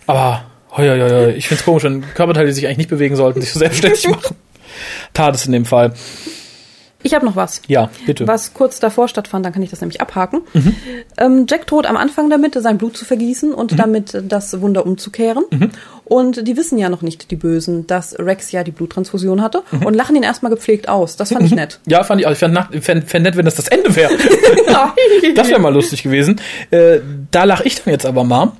[0.07, 0.43] Aber
[0.77, 3.41] hoi, hoi, hoi, ich finde es komisch, wenn Körperteile, die sich eigentlich nicht bewegen sollten,
[3.41, 4.35] sich so selbstständig machen.
[5.13, 5.93] Tat es in dem Fall.
[7.03, 7.61] Ich habe noch was.
[7.67, 8.27] Ja, bitte.
[8.27, 10.41] Was kurz davor stattfand, dann kann ich das nämlich abhaken.
[10.53, 10.75] Mhm.
[11.17, 13.55] Ähm, Jack droht am Anfang damit, sein Blut zu vergießen Mhm.
[13.55, 15.43] und damit das Wunder umzukehren.
[16.05, 19.85] Und die wissen ja noch nicht, die Bösen, dass Rex ja die Bluttransfusion hatte Mhm.
[19.85, 21.15] und lachen ihn erstmal gepflegt aus.
[21.15, 21.79] Das fand ich nett.
[21.87, 22.31] Ja, fand ich auch.
[22.31, 24.11] Ich fand, fänd, fänd nett, wenn das das Ende wäre.
[25.35, 26.39] das wäre mal lustig gewesen.
[26.71, 26.99] Äh,
[27.31, 28.51] da lach ich dann jetzt aber mal.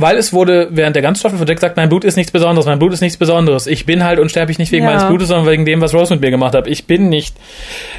[0.00, 2.66] Weil es wurde während der ganzen Staffel von Jack gesagt, mein Blut ist nichts Besonderes,
[2.66, 3.66] mein Blut ist nichts Besonderes.
[3.66, 4.90] Ich bin halt unsterblich nicht wegen Ja.
[4.92, 6.68] meines Blutes, sondern wegen dem, was Rose mit mir gemacht hat.
[6.68, 7.34] Ich bin nicht.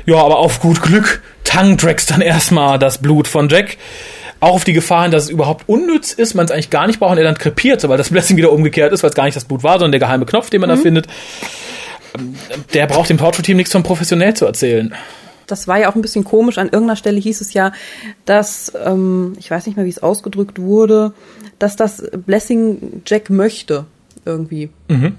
[0.05, 3.75] Ja, aber auf gut Glück tankt Rex dann erstmal das Blut von Jack.
[4.39, 6.99] Auch auf die Gefahr hin, dass es überhaupt unnütz ist, man es eigentlich gar nicht
[6.99, 9.35] braucht und er dann krepiert, weil das Blessing wieder umgekehrt ist, weil es gar nicht
[9.35, 11.07] das Blut war, sondern der geheime Knopf, den man da findet.
[12.73, 14.93] Der braucht dem Torture-Team nichts von professionell zu erzählen.
[15.51, 16.57] Das war ja auch ein bisschen komisch.
[16.57, 17.71] An irgendeiner Stelle hieß es ja,
[18.25, 21.13] dass, ähm, ich weiß nicht mehr, wie es ausgedrückt wurde,
[21.59, 23.85] dass das Blessing Jack möchte.
[24.25, 24.69] Irgendwie.
[24.87, 25.15] Mhm.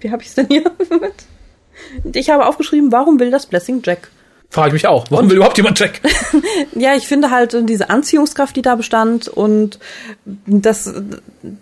[0.00, 0.70] Wie habe ich es denn hier?
[2.12, 4.10] ich habe aufgeschrieben, warum will das Blessing Jack?
[4.52, 5.06] Frage ich mich auch.
[5.10, 6.00] Warum will überhaupt jemand Jack?
[6.74, 9.78] Ja, ich finde halt äh, diese Anziehungskraft, die da bestand und
[10.46, 10.92] das,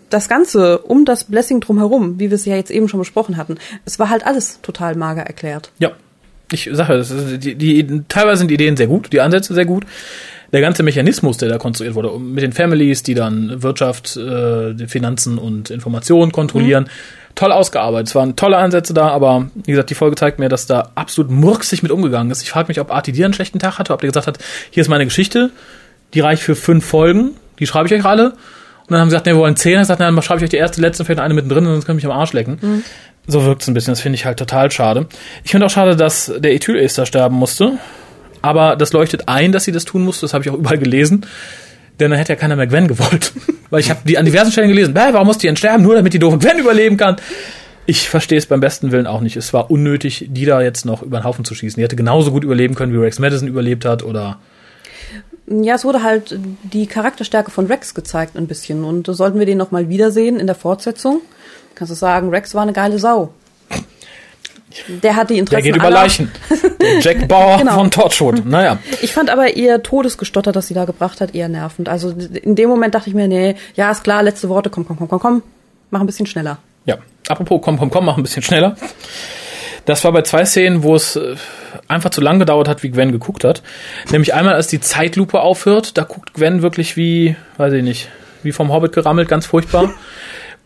[0.09, 3.57] das Ganze um das Blessing drumherum, wie wir es ja jetzt eben schon besprochen hatten,
[3.85, 5.71] es war halt alles total mager erklärt.
[5.77, 5.91] Ja.
[6.51, 9.65] Ich sage, das ist- die, die, teilweise sind die Ideen sehr gut, die Ansätze sehr
[9.65, 9.85] gut.
[10.51, 15.37] Der ganze Mechanismus, der da konstruiert wurde, mit den Families, die dann Wirtschaft, äh, Finanzen
[15.37, 16.89] und Informationen kontrollieren,
[17.35, 18.07] toll ausgearbeitet.
[18.07, 21.29] Es waren tolle Ansätze da, aber wie gesagt, die Folge zeigt mir, dass da absolut
[21.29, 22.41] murksig mit umgegangen ist.
[22.41, 24.39] Ich frage mich, ob RTD einen schlechten Tag hatte, ob der gesagt hat,
[24.71, 25.51] hier ist meine Geschichte,
[26.15, 28.31] die reicht für fünf Folgen, die schreibe ich euch alle.
[28.31, 29.75] Und dann haben sie gesagt, nee, wir wollen zehn.
[29.75, 32.03] Dann sagt, dann schreibe ich euch die erste, letzte, vielleicht eine mittendrin, sonst kann ich
[32.03, 32.83] mich am Arsch lecken.
[33.29, 33.91] So wirkt es ein bisschen.
[33.91, 35.05] Das finde ich halt total schade.
[35.43, 37.73] Ich finde auch schade, dass der Ethylester sterben musste.
[38.41, 40.21] Aber das leuchtet ein, dass sie das tun musste.
[40.25, 41.25] Das habe ich auch überall gelesen.
[41.99, 43.33] Denn dann hätte ja keiner mehr Gwen gewollt.
[43.69, 44.95] Weil ich habe die an diversen Stellen gelesen.
[44.95, 45.83] Warum muss die denn sterben?
[45.83, 47.17] Nur damit die doofe Gwen überleben kann.
[47.85, 49.35] Ich verstehe es beim besten Willen auch nicht.
[49.35, 51.79] Es war unnötig, die da jetzt noch über den Haufen zu schießen.
[51.79, 54.01] Die hätte genauso gut überleben können, wie Rex Madison überlebt hat.
[54.01, 54.39] Oder
[55.45, 59.59] Ja, es wurde halt die Charakterstärke von Rex gezeigt ein bisschen und sollten wir den
[59.59, 61.21] noch mal wiedersehen in der Fortsetzung.
[61.79, 63.33] Kannst du sagen, Rex war eine geile Sau.
[65.01, 65.89] Der hat die der Interessen geht über.
[65.89, 66.31] Leichen.
[66.79, 67.73] Der Jack Bauer Genau.
[67.73, 68.45] von Torchwood.
[68.45, 68.77] Naja.
[69.01, 71.89] Ich fand aber ihr Todesgestotter, das sie da gebracht hat, eher nervend.
[71.89, 74.97] Also in dem Moment dachte ich mir, nee, ja, ist klar, letzte Worte, komm, komm,
[74.97, 75.43] komm, komm, komm,
[75.89, 76.59] mach ein bisschen schneller.
[76.85, 78.75] Ja, apropos, komm, komm, komm, mach ein bisschen schneller.
[79.85, 81.35] Das war bei zwei Szenen, wo es äh,
[81.87, 83.63] einfach zu lang gedauert hat, wie Gwen geguckt hat.
[84.11, 88.09] Nämlich einmal, als die Zeitlupe aufhört, da guckt Gwen wirklich wie, weiß ich nicht,
[88.43, 89.91] wie vom Hobbit gerammelt, ganz furchtbar.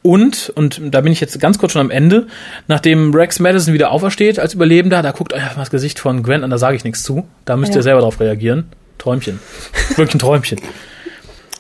[0.03, 2.27] Und, und da bin ich jetzt ganz kurz schon am Ende,
[2.67, 6.49] nachdem Rex Madison wieder aufersteht als Überlebender, da guckt euch das Gesicht von Gwen an,
[6.49, 7.25] da sage ich nichts zu.
[7.45, 7.79] Da müsst Ja.
[7.79, 8.65] ihr selber drauf reagieren.
[8.97, 9.39] Träumchen.
[9.95, 10.59] Wirklich ein Träumchen.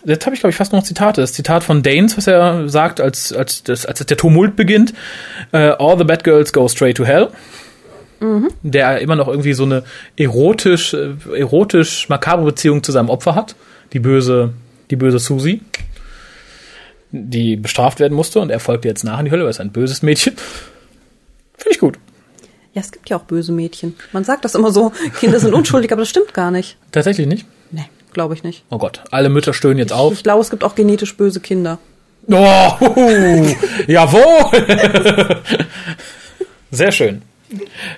[0.05, 1.21] Jetzt habe ich, glaube ich, fast noch Zitate.
[1.21, 4.93] Das Zitat von Danes, was er sagt, als, als, das, als der Tumult beginnt.
[5.53, 7.29] Äh, All the bad girls go straight to hell.
[8.61, 9.83] Der immer noch irgendwie so eine
[10.17, 13.55] erotisch, äh, erotisch makabre Beziehung zu seinem Opfer hat.
[13.91, 14.53] Die böse,
[14.91, 15.61] die böse Susie.
[17.13, 19.71] Die bestraft werden musste und er folgte jetzt nach in die Hölle, weil ist ein
[19.71, 20.35] böses Mädchen.
[21.55, 21.99] Finde ich gut.
[22.73, 23.95] Ja, es gibt ja auch böse Mädchen.
[24.13, 26.75] Man sagt das immer so, Kinder sind unschuldig, aber das stimmt gar nicht.
[26.91, 27.45] Tatsächlich nicht?
[27.69, 28.63] Nee, glaube ich nicht.
[28.71, 30.13] Oh Gott, alle Mütter stöhnen jetzt auf.
[30.13, 31.77] Ich glaube, es gibt auch genetisch böse Kinder.
[32.27, 32.33] Oh,
[33.87, 35.37] jawohl!
[36.71, 37.21] Sehr schön.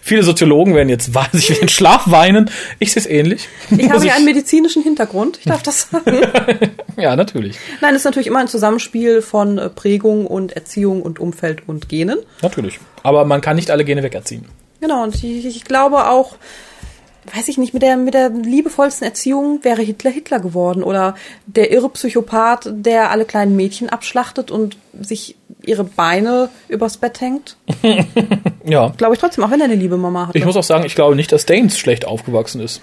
[0.01, 2.49] Viele Soziologen werden jetzt sich in den Schlaf weinen.
[2.79, 3.47] Ich sehe es ähnlich.
[3.75, 6.21] Ich habe ja einen medizinischen Hintergrund, ich darf das sagen.
[6.97, 7.57] ja, natürlich.
[7.81, 11.89] Nein, es ist natürlich immer ein Zusammenspiel von äh, Prägung und Erziehung und Umfeld und
[11.89, 12.19] Genen.
[12.41, 12.79] Natürlich.
[13.03, 14.45] Aber man kann nicht alle Gene wegerziehen.
[14.81, 16.35] Genau, und ich, ich glaube auch,
[17.33, 21.15] weiß ich nicht, mit der, mit der liebevollsten Erziehung wäre Hitler Hitler geworden oder
[21.45, 27.57] der irre Psychopath, der alle kleinen Mädchen abschlachtet und sich ihre Beine übers Bett hängt.
[28.67, 28.91] Ja.
[28.97, 30.37] Glaube ich trotzdem, auch wenn er eine liebe Mama hatte.
[30.39, 32.81] Ich muss auch sagen, ich glaube nicht, dass Danes schlecht aufgewachsen ist.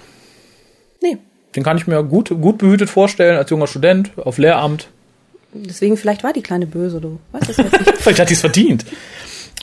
[1.03, 1.19] nee.
[1.57, 4.89] Den kann ich mir gut, gut behütet vorstellen als junger Student auf Lehramt.
[5.53, 7.19] Deswegen, vielleicht war die kleine böse, du.
[7.33, 7.99] Weißt jetzt nicht.
[7.99, 8.85] Vielleicht hat die es verdient.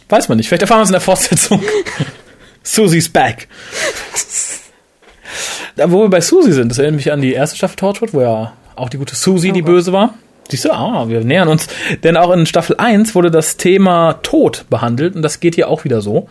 [0.10, 0.50] Weiß man nicht.
[0.50, 1.64] Vielleicht erfahren wir es in der Fortsetzung.
[2.64, 3.48] Susie's back.
[5.80, 8.20] Da, wo wir bei Susie sind, das erinnert mich an die erste Staffel Torchwood, wo
[8.20, 9.68] ja auch die gute Susie Oh die Gott.
[9.68, 10.14] Böse war.
[10.50, 11.68] Siehst du, ah, wir nähern uns.
[12.04, 15.86] Denn auch in Staffel 1 wurde das Thema Tod behandelt und das geht hier auch
[15.86, 16.28] wieder so.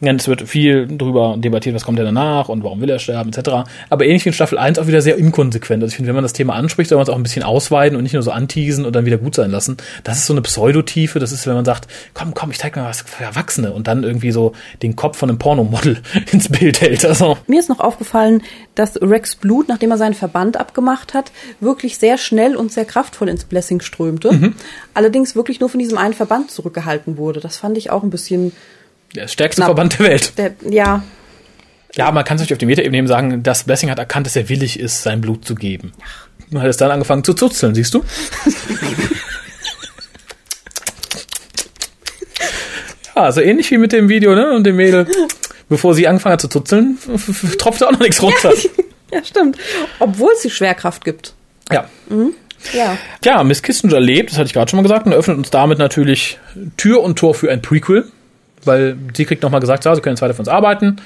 [0.00, 3.32] Ja, es wird viel darüber debattiert, was kommt denn danach und warum will er sterben,
[3.32, 3.68] etc.
[3.90, 5.82] Aber ähnlich wie in Staffel 1 auch wieder sehr inkonsequent.
[5.82, 7.96] Also ich finde, wenn man das Thema anspricht, soll man es auch ein bisschen ausweiten
[7.96, 9.76] und nicht nur so anteasen und dann wieder gut sein lassen.
[10.04, 12.84] Das ist so eine Pseudotiefe, das ist, wenn man sagt, komm, komm, ich zeig mir
[12.84, 16.00] was für Erwachsene und dann irgendwie so den Kopf von einem Pornomodel
[16.32, 17.04] ins Bild hält.
[17.04, 18.42] Also, Mir ist noch aufgefallen,
[18.76, 23.28] dass Rex Blut, nachdem er seinen Verband abgemacht hat, wirklich sehr schnell und sehr kraftvoll
[23.28, 24.52] ins Blessing strömte.
[24.94, 27.40] Allerdings wirklich nur von diesem einen Verband zurückgehalten wurde.
[27.40, 28.52] Das fand ich auch ein bisschen,
[29.14, 29.68] der stärkste Knapp.
[29.68, 30.32] Verband der Welt.
[30.38, 31.02] der, ja,
[31.94, 34.36] Ja, man kann es nicht auf die Metaebene eben sagen, dass Blessing hat erkannt, dass
[34.36, 35.92] er willig ist, sein Blut zu geben.
[36.50, 38.04] Und hat es dann angefangen zu zuzeln, siehst du?
[43.16, 44.52] ja, also ähnlich wie mit dem Video, ne?
[44.54, 45.06] Und dem Mädel.
[45.68, 46.98] Bevor sie angefangen hat zu zuzeln,
[47.58, 48.52] tropfte auch noch nichts runter.
[49.12, 49.58] ja, stimmt.
[49.98, 51.34] Obwohl es die Schwerkraft gibt.
[51.70, 51.88] Ja.
[52.72, 52.96] Ja.
[53.24, 55.78] Ja, Miss Kissinger lebt, das hatte ich gerade schon mal gesagt, und eröffnet uns damit
[55.78, 56.38] natürlich
[56.76, 58.10] Tür und Tor für ein Prequel,
[58.68, 61.00] weil sie kriegt nochmal gesagt, ja, sie können jetzt weiter für uns arbeiten.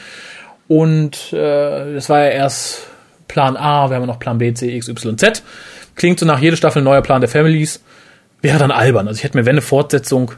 [0.69, 2.87] Und äh, das war ja erst
[3.29, 5.43] Plan A, wir haben ja noch Plan B, C, X, Y, Z.
[5.95, 7.81] Klingt so nach jeder Staffel neuer Plan der Families.
[8.43, 9.09] Wäre dann albern.
[9.09, 10.33] Also ich hätte mir, wenn eine Fortsetzung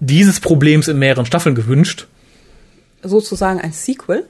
[0.00, 2.06] dieses Problems in mehreren Staffeln gewünscht.
[3.02, 4.24] Sozusagen ein Sequel.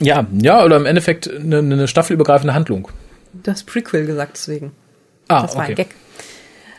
[0.00, 2.88] Ja, ja, oder im Endeffekt eine, eine staffelübergreifende Handlung.
[3.32, 4.72] Das Prequel gesagt deswegen.
[5.28, 5.72] Ah, Das war okay.
[5.72, 5.88] ein Gag.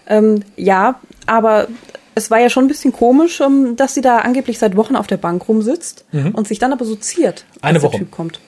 [0.07, 1.67] Ähm, ja, aber
[2.15, 5.07] es war ja schon ein bisschen komisch, ähm, dass sie da angeblich seit Wochen auf
[5.07, 7.59] der Bank rumsitzt und sich dann aber so ziert, als Mhm.
[7.61, 7.97] Eine der Woche.
[7.99, 8.39] Typ kommt.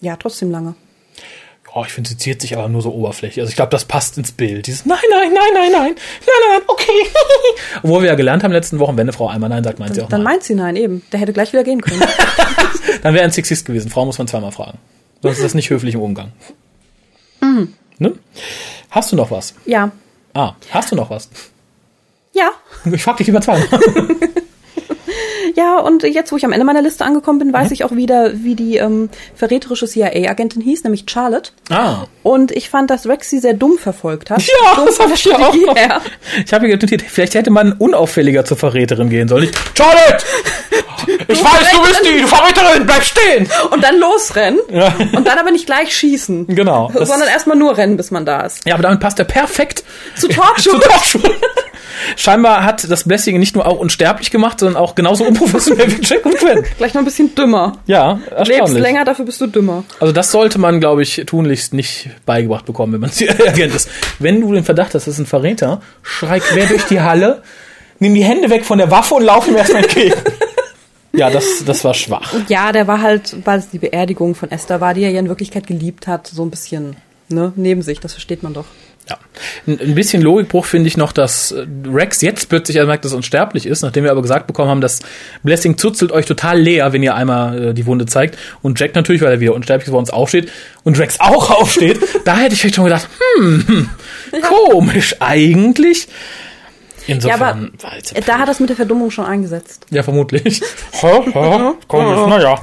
[0.00, 0.74] Ja, trotzdem lange.
[1.76, 3.40] Oh, ich finde, sie ziert sich aber nur so oberflächlich.
[3.42, 4.68] Also ich glaube, das passt ins Bild.
[4.68, 6.92] Dieses Nein, nein, nein, nein, nein, nein, nein, okay.
[7.82, 10.02] Obwohl wir ja gelernt haben letzten Wochen, wenn eine Frau einmal Nein sagt, meint sie
[10.02, 10.34] auch Dann Nein.
[10.34, 11.02] meint sie nein, eben.
[11.10, 12.00] Der hätte gleich wieder gehen können.
[13.02, 13.90] Dann wäre ein Sexist gewesen.
[13.90, 14.78] Frau muss man zweimal fragen.
[15.20, 16.30] Sonst ist das nicht höflich im Umgang.
[17.40, 17.74] Mhm.
[17.98, 18.12] Ne?
[18.90, 19.54] Hast du noch was?
[19.66, 19.90] ja.
[20.36, 21.28] Ah, hast du noch was?
[22.34, 22.50] Ja.
[22.92, 23.66] Ich frag dich lieber zweimal.
[25.56, 27.52] Ja, und jetzt, wo ich am Ende meiner Liste angekommen bin, Mhm.
[27.52, 31.52] weiß ich auch wieder, wie die ähm, verräterische CIA-Agentin hieß, nämlich Charlotte.
[31.70, 32.06] Ah.
[32.24, 34.42] Und ich fand, dass Rex sie sehr dumm verfolgt hat.
[34.42, 35.76] Ja, Dumm das habe ich ja auch noch.
[36.44, 39.44] Ich habe hier notiert, vielleicht hätte man unauffälliger zur Verräterin gehen sollen.
[39.44, 40.24] Nicht, Charlotte!
[41.28, 43.48] Ich weiß, du bist die Verräterin, bleib stehen!
[43.70, 44.60] Und dann losrennen.
[44.70, 44.94] Ja.
[45.14, 46.46] Und dann aber nicht gleich schießen.
[46.48, 46.90] Genau.
[46.94, 48.66] Sondern erstmal nur rennen, bis man da ist.
[48.66, 49.84] Ja, aber damit passt er perfekt
[50.16, 50.70] Zu Talkshow.
[50.78, 51.20] zu Talkshow.
[52.16, 56.26] Scheinbar hat das Blessing nicht nur auch unsterblich gemacht, sondern auch genauso unprofessionell wie Jack
[56.26, 56.64] und Gwen.
[56.78, 57.78] Gleich noch ein bisschen dümmer.
[57.86, 58.82] Ja, Lebst erstaunlich.
[58.82, 59.84] länger, dafür bist du dümmer.
[60.00, 63.88] Also das sollte man, glaube ich, tunlichst nicht beigebracht bekommen, wenn man CIA-Agent ist.
[64.18, 67.42] Wenn du den Verdacht hast, das ist ein Verräter, schrei quer durch die Halle,
[68.00, 70.14] nimm die Hände weg von der Waffe und lauf ihm erstmal entgegen.
[71.16, 72.34] Ja, das, das war schwach.
[72.48, 75.28] Ja, der war halt, weil es die Beerdigung von Esther war, die er ja in
[75.28, 76.96] Wirklichkeit geliebt hat, so ein bisschen
[77.28, 78.00] ne, neben sich.
[78.00, 78.66] Das versteht man doch.
[79.08, 79.18] Ja.
[79.66, 83.66] Ein, bisschen Logikbruch finde ich noch, dass äh, Rex jetzt plötzlich merkt, dass er unsterblich
[83.66, 85.00] ist, nachdem wir aber gesagt bekommen haben, dass
[85.42, 88.38] Blessing zuzelt euch total leer, wenn ihr einmal äh, die Wunde zeigt.
[88.62, 90.50] Und Jack natürlich, weil er wieder unsterblich ist, bei uns aufsteht
[90.84, 91.98] und Rex auch aufsteht.
[92.24, 93.08] da hätte ich vielleicht schon gedacht,
[93.38, 93.90] hm, hm
[94.40, 96.08] komisch eigentlich.
[97.06, 99.86] Insofern ja, aber da hat er es mit der Verdummung schon eingesetzt.
[99.90, 100.62] ja, vermutlich.
[101.88, 102.58] Komisch, naja.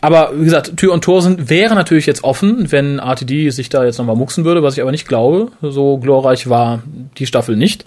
[0.00, 3.84] Aber wie gesagt, Tür und Tor sind, wäre natürlich jetzt offen, wenn RTD sich da
[3.84, 5.48] jetzt nochmal mucksen würde, was ich aber nicht glaube.
[5.60, 6.82] So glorreich war
[7.18, 7.84] die Staffel nicht.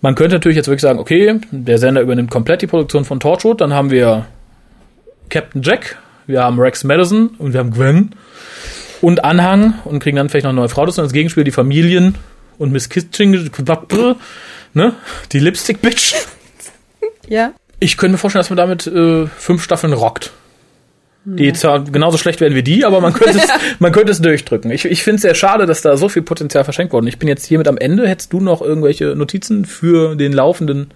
[0.00, 3.60] Man könnte natürlich jetzt wirklich sagen, okay, der Sender übernimmt komplett die Produktion von Torchwood,
[3.60, 4.26] dann haben wir
[5.30, 8.10] Captain Jack, wir haben Rex Madison und wir haben Gwen
[9.00, 11.52] und Anhang und kriegen dann vielleicht noch eine neue Frau dazu und als Gegenspiel die
[11.52, 12.16] Familien
[12.58, 13.50] und Miss Kitching,
[14.74, 14.94] ne?
[15.32, 16.14] Die Lipstick-Bitch.
[17.28, 17.52] Ja.
[17.80, 20.32] Ich könnte mir vorstellen, dass man damit äh, fünf Staffeln rockt.
[21.26, 23.48] Die zwar genauso schlecht werden wie die, aber man könnte es,
[23.78, 24.70] man könnte es durchdrücken.
[24.70, 27.06] Ich, ich finde es sehr schade, dass da so viel Potenzial verschenkt worden.
[27.06, 28.06] Ich bin jetzt hiermit am Ende.
[28.06, 30.90] Hättest du noch irgendwelche Notizen für den laufenden?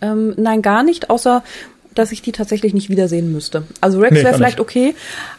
[0.00, 1.44] Ähm, nein, gar nicht, außer
[1.94, 3.64] dass ich die tatsächlich nicht wiedersehen müsste.
[3.82, 4.66] Also Rex Nee, wäre vielleicht nicht.
[4.66, 4.94] okay,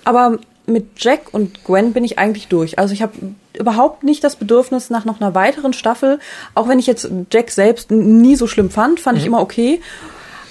[0.06, 2.80] aber mit Jack und Gwen bin ich eigentlich durch.
[2.80, 3.14] Also ich habe
[3.58, 6.20] überhaupt nicht das Bedürfnis nach noch einer weiteren Staffel,
[6.56, 9.82] auch wenn ich jetzt Jack selbst nie so schlimm fand, fand ich immer okay.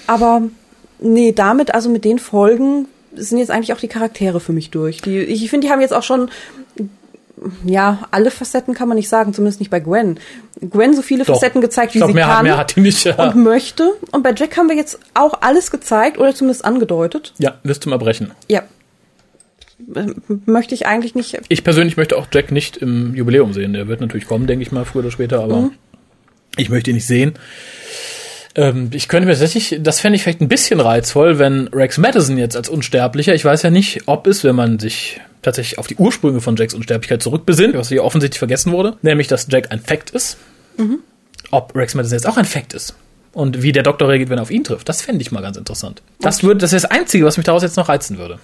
[0.07, 0.43] Aber
[0.99, 5.01] nee, damit, also mit den Folgen sind jetzt eigentlich auch die Charaktere für mich durch.
[5.01, 6.29] Die, ich finde, die haben jetzt auch schon
[7.65, 10.19] ja, alle Facetten kann man nicht sagen, zumindest nicht bei Gwen.
[10.61, 11.33] Gwen so viele Doch.
[11.33, 13.15] Facetten gezeigt, wie glaub, sie mehr kann mehr hat die nicht, ja.
[13.15, 13.91] und möchte.
[14.11, 17.33] Und bei Jack haben wir jetzt auch alles gezeigt oder zumindest angedeutet.
[17.39, 18.31] Ja, bis zum Erbrechen.
[18.47, 18.63] Ja.
[20.45, 21.39] Möchte ich eigentlich nicht.
[21.49, 23.73] Ich persönlich möchte auch Jack nicht im Jubiläum sehen.
[23.73, 25.71] Der wird natürlich kommen, denke ich mal, früher oder später, aber
[26.57, 27.33] ich möchte ihn nicht sehen.
[28.55, 32.37] Ähm, ich könnte mir tatsächlich, das fände ich vielleicht ein bisschen reizvoll, wenn Rex Madison
[32.37, 35.95] jetzt als Unsterblicher, ich weiß ja nicht, ob es, wenn man sich tatsächlich auf die
[35.95, 40.11] Ursprünge von Jacks Unsterblichkeit zurückbesinnt, was hier offensichtlich vergessen wurde, nämlich, dass Jack ein Fact
[40.11, 40.37] ist,
[41.51, 42.95] ob Rex Madison jetzt auch ein Fact ist.
[43.33, 44.87] Und wie der Doktor reagiert, wenn er auf ihn trifft.
[44.87, 46.03] Das fände ich mal ganz interessant.
[46.19, 48.39] Das, würde, das ist das Einzige, was mich daraus jetzt noch reizen würde.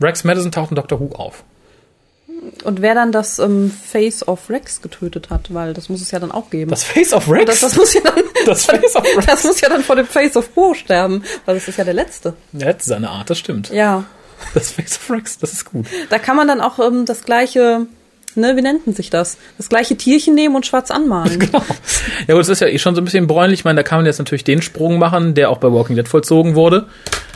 [0.00, 1.44] Rex Madison taucht in Doctor Who auf.
[2.64, 6.18] Und wer dann das ähm, Face of Rex getötet hat, weil das muss es ja
[6.18, 6.70] dann auch geben.
[6.70, 7.46] Das Face of Rex?
[7.46, 8.14] das, das muss ja dann.
[8.46, 9.26] Das Face of Rex.
[9.26, 11.94] Das muss ja dann vor dem Face of Bo sterben, weil das ist ja der
[11.94, 12.34] letzte.
[12.52, 13.70] Ja, das ist seine Art, das stimmt.
[13.70, 14.04] Ja.
[14.54, 15.86] Das Face of Rex, das ist gut.
[16.10, 17.86] Da kann man dann auch ähm, das gleiche,
[18.36, 19.36] ne, wie nennt sich das?
[19.58, 21.38] Das gleiche Tierchen nehmen und schwarz anmalen.
[21.40, 21.62] Genau.
[22.26, 23.60] Ja, gut, es ist ja eh schon so ein bisschen bräunlich.
[23.60, 26.08] Ich meine, da kann man jetzt natürlich den Sprung machen, der auch bei Walking Dead
[26.08, 26.86] vollzogen wurde.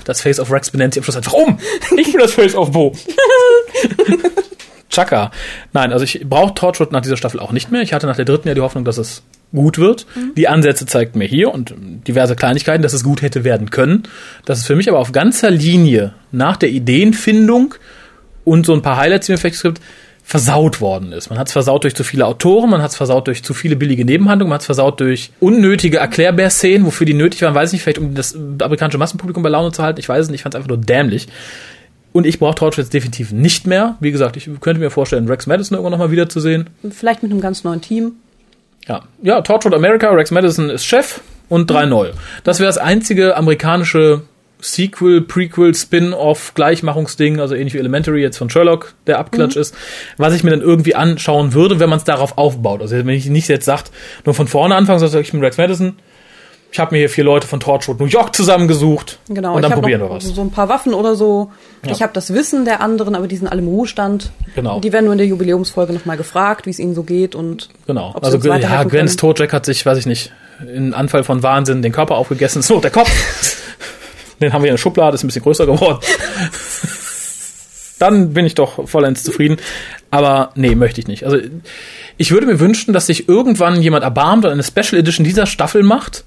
[0.04, 1.58] Das Face of Rex benennt sich am Schluss einfach um.
[1.96, 2.92] Ich bin das Face of Bo.
[4.90, 5.30] Chaka.
[5.72, 7.82] Nein, also ich brauche Torchwood nach dieser Staffel auch nicht mehr.
[7.82, 9.22] Ich hatte nach der dritten ja die Hoffnung, dass es
[9.52, 10.06] gut wird.
[10.36, 11.74] Die Ansätze zeigten mir hier und
[12.06, 14.04] diverse Kleinigkeiten, dass es gut hätte werden können.
[14.44, 17.74] Das ist für mich aber auf ganzer Linie nach der Ideenfindung
[18.44, 19.80] und so ein paar Highlights, die mir vielleicht gibt,
[20.22, 21.30] versaut worden ist.
[21.30, 23.76] Man hat es versaut durch zu viele Autoren, man hat es versaut durch zu viele
[23.76, 27.72] billige Nebenhandlungen, man hat es versaut durch unnötige Erklärbär-Szenen, wofür die nötig waren, weiß ich
[27.74, 30.42] nicht, vielleicht um das amerikanische Massenpublikum bei Laune zu halten, ich weiß es nicht, ich
[30.42, 31.28] fand es einfach nur dämlich.
[32.12, 33.96] Und ich brauche Torchwood jetzt definitiv nicht mehr.
[34.00, 36.68] Wie gesagt, ich könnte mir vorstellen, Rex Madison irgendwann nochmal wiederzusehen.
[36.90, 38.12] Vielleicht mit einem ganz neuen Team.
[38.86, 42.12] Ja, ja, Torchwood America, Rex Madison ist Chef und drei neue.
[42.44, 44.22] Das wäre das einzige amerikanische
[44.64, 49.74] Sequel, Prequel, Spin-off, Gleichmachungsding, also ähnlich wie Elementary jetzt von Sherlock, der Abklatsch ist,
[50.18, 52.80] was ich mir dann irgendwie anschauen würde, wenn man es darauf aufbaut.
[52.80, 53.90] Also wenn ich nicht jetzt sagt,
[54.24, 55.96] nur von vorne anfangen, sondern ich bin Rex Madison,
[56.70, 59.56] ich habe mir hier vier Leute von Torchwood New York zusammengesucht Genau.
[59.56, 60.24] und dann probieren noch wir was.
[60.24, 61.50] So ein paar Waffen oder so.
[61.84, 61.92] Ja.
[61.92, 64.30] Ich habe das Wissen der anderen, aber die sind alle im Ruhestand.
[64.54, 64.80] Genau.
[64.80, 68.12] Die werden nur in der Jubiläumsfolge nochmal gefragt, wie es ihnen so geht und Genau.
[68.14, 70.32] ob sie Also uns ja, Gwen Jack hat sich, weiß ich nicht,
[70.72, 72.64] in Anfall von Wahnsinn den Körper aufgegessen.
[72.70, 73.10] Nur der Kopf.
[74.42, 75.98] den haben wir in der Schublade, ist ein bisschen größer geworden.
[77.98, 79.58] Dann bin ich doch vollends zufrieden.
[80.10, 81.24] Aber nee, möchte ich nicht.
[81.24, 81.38] Also
[82.16, 85.82] ich würde mir wünschen, dass sich irgendwann jemand erbarmt und eine Special Edition dieser Staffel
[85.82, 86.24] macht,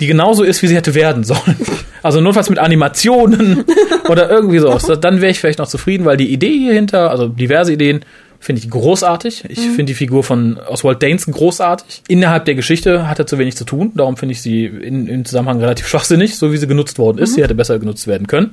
[0.00, 1.56] die genauso ist, wie sie hätte werden sollen.
[2.02, 3.64] Also notfalls mit Animationen
[4.08, 4.86] oder irgendwie sowas.
[5.00, 8.04] Dann wäre ich vielleicht noch zufrieden, weil die Idee hier hinter, also diverse Ideen,
[8.40, 9.44] finde ich großartig.
[9.48, 12.02] Ich finde die Figur von Oswald Danes großartig.
[12.08, 13.92] Innerhalb der Geschichte hat er zu wenig zu tun.
[13.94, 17.34] Darum finde ich sie in, im Zusammenhang relativ schwachsinnig, so wie sie genutzt worden ist.
[17.34, 18.52] Sie hätte besser genutzt werden können.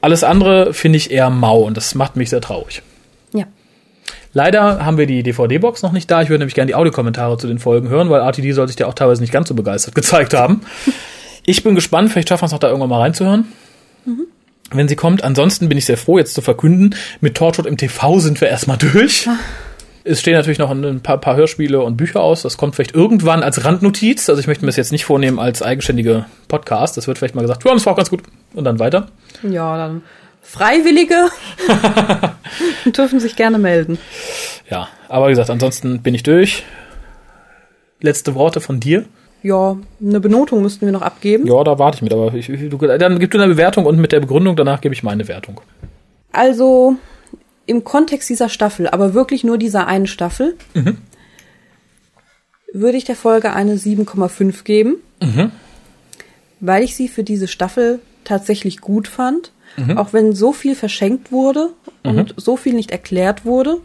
[0.00, 2.82] Alles andere finde ich eher mau und das macht mich sehr traurig.
[3.32, 3.44] ja.
[4.32, 6.20] Leider haben wir die DVD-Box noch nicht da.
[6.20, 8.86] Ich würde nämlich gerne die Audiokommentare zu den Folgen hören, weil RTD soll sich ja
[8.86, 10.60] auch teilweise nicht ganz so begeistert gezeigt haben.
[11.46, 13.46] Ich bin gespannt, vielleicht schaffen wir es noch da irgendwann mal reinzuhören.
[14.72, 15.22] Wenn sie kommt.
[15.22, 18.76] Ansonsten bin ich sehr froh, jetzt zu verkünden, mit Torchwood im TV sind wir erstmal
[18.92, 19.28] durch.
[20.02, 22.42] Es stehen natürlich noch ein paar, paar Hörspiele und Bücher aus.
[22.42, 24.28] Das kommt vielleicht irgendwann als Randnotiz.
[24.28, 26.96] Also ich möchte mir das jetzt nicht vornehmen als eigenständige Podcast.
[26.96, 28.22] Das wird vielleicht mal gesagt, ja, das war auch ganz gut.
[28.54, 29.08] Und dann weiter.
[29.42, 30.02] Ja, dann
[30.42, 31.28] Freiwillige
[32.96, 33.98] dürfen sich gerne melden.
[34.70, 36.62] Ja, aber wie gesagt, ansonsten bin ich durch.
[38.00, 39.06] Letzte Worte von dir.
[39.46, 41.46] Ja, eine Benotung müssten wir noch abgeben.
[41.46, 44.10] Ja, da warte ich mit, aber ich, du, dann gib du eine Bewertung und mit
[44.10, 45.60] der Begründung danach gebe ich meine Wertung.
[46.32, 46.96] Also
[47.64, 50.56] im Kontext dieser Staffel, aber wirklich nur dieser einen Staffel,
[52.72, 54.96] würde ich der Folge eine 7,5 geben,
[56.58, 59.52] weil ich sie für diese Staffel tatsächlich gut fand,
[59.94, 61.70] auch wenn so viel verschenkt wurde
[62.02, 63.76] und so viel nicht erklärt wurde.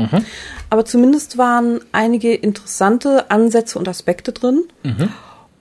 [0.71, 4.63] Aber zumindest waren einige interessante Ansätze und Aspekte drin.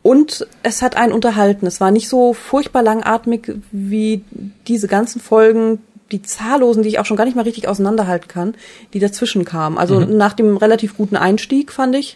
[0.03, 1.67] Und es hat einen unterhalten.
[1.67, 4.25] Es war nicht so furchtbar langatmig wie
[4.67, 5.81] diese ganzen Folgen,
[6.11, 8.55] die zahllosen, die ich auch schon gar nicht mal richtig auseinanderhalten kann,
[8.95, 9.79] die dazwischen kamen.
[9.79, 12.15] Also nach dem relativ guten Einstieg, fand ich,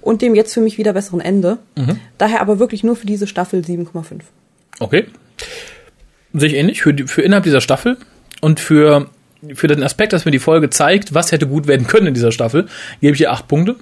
[0.00, 1.58] und dem jetzt für mich wieder besseren Ende.
[2.18, 4.20] Daher aber wirklich nur für diese Staffel 7,5.
[4.78, 5.06] Okay.
[6.32, 6.82] Sehe ich ähnlich.
[6.82, 7.96] Für, die, für innerhalb dieser Staffel
[8.40, 9.08] und für,
[9.54, 12.32] für den Aspekt, dass mir die Folge zeigt, was hätte gut werden können in dieser
[12.32, 12.66] Staffel,
[13.00, 13.76] gebe ich ihr acht Punkte.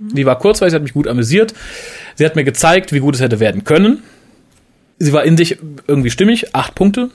[0.00, 1.54] Die war kurzweilig, sie hat mich gut amüsiert.
[2.14, 4.02] Sie hat mir gezeigt, wie gut es hätte werden können.
[4.98, 7.10] Sie war in sich irgendwie stimmig, acht Punkte.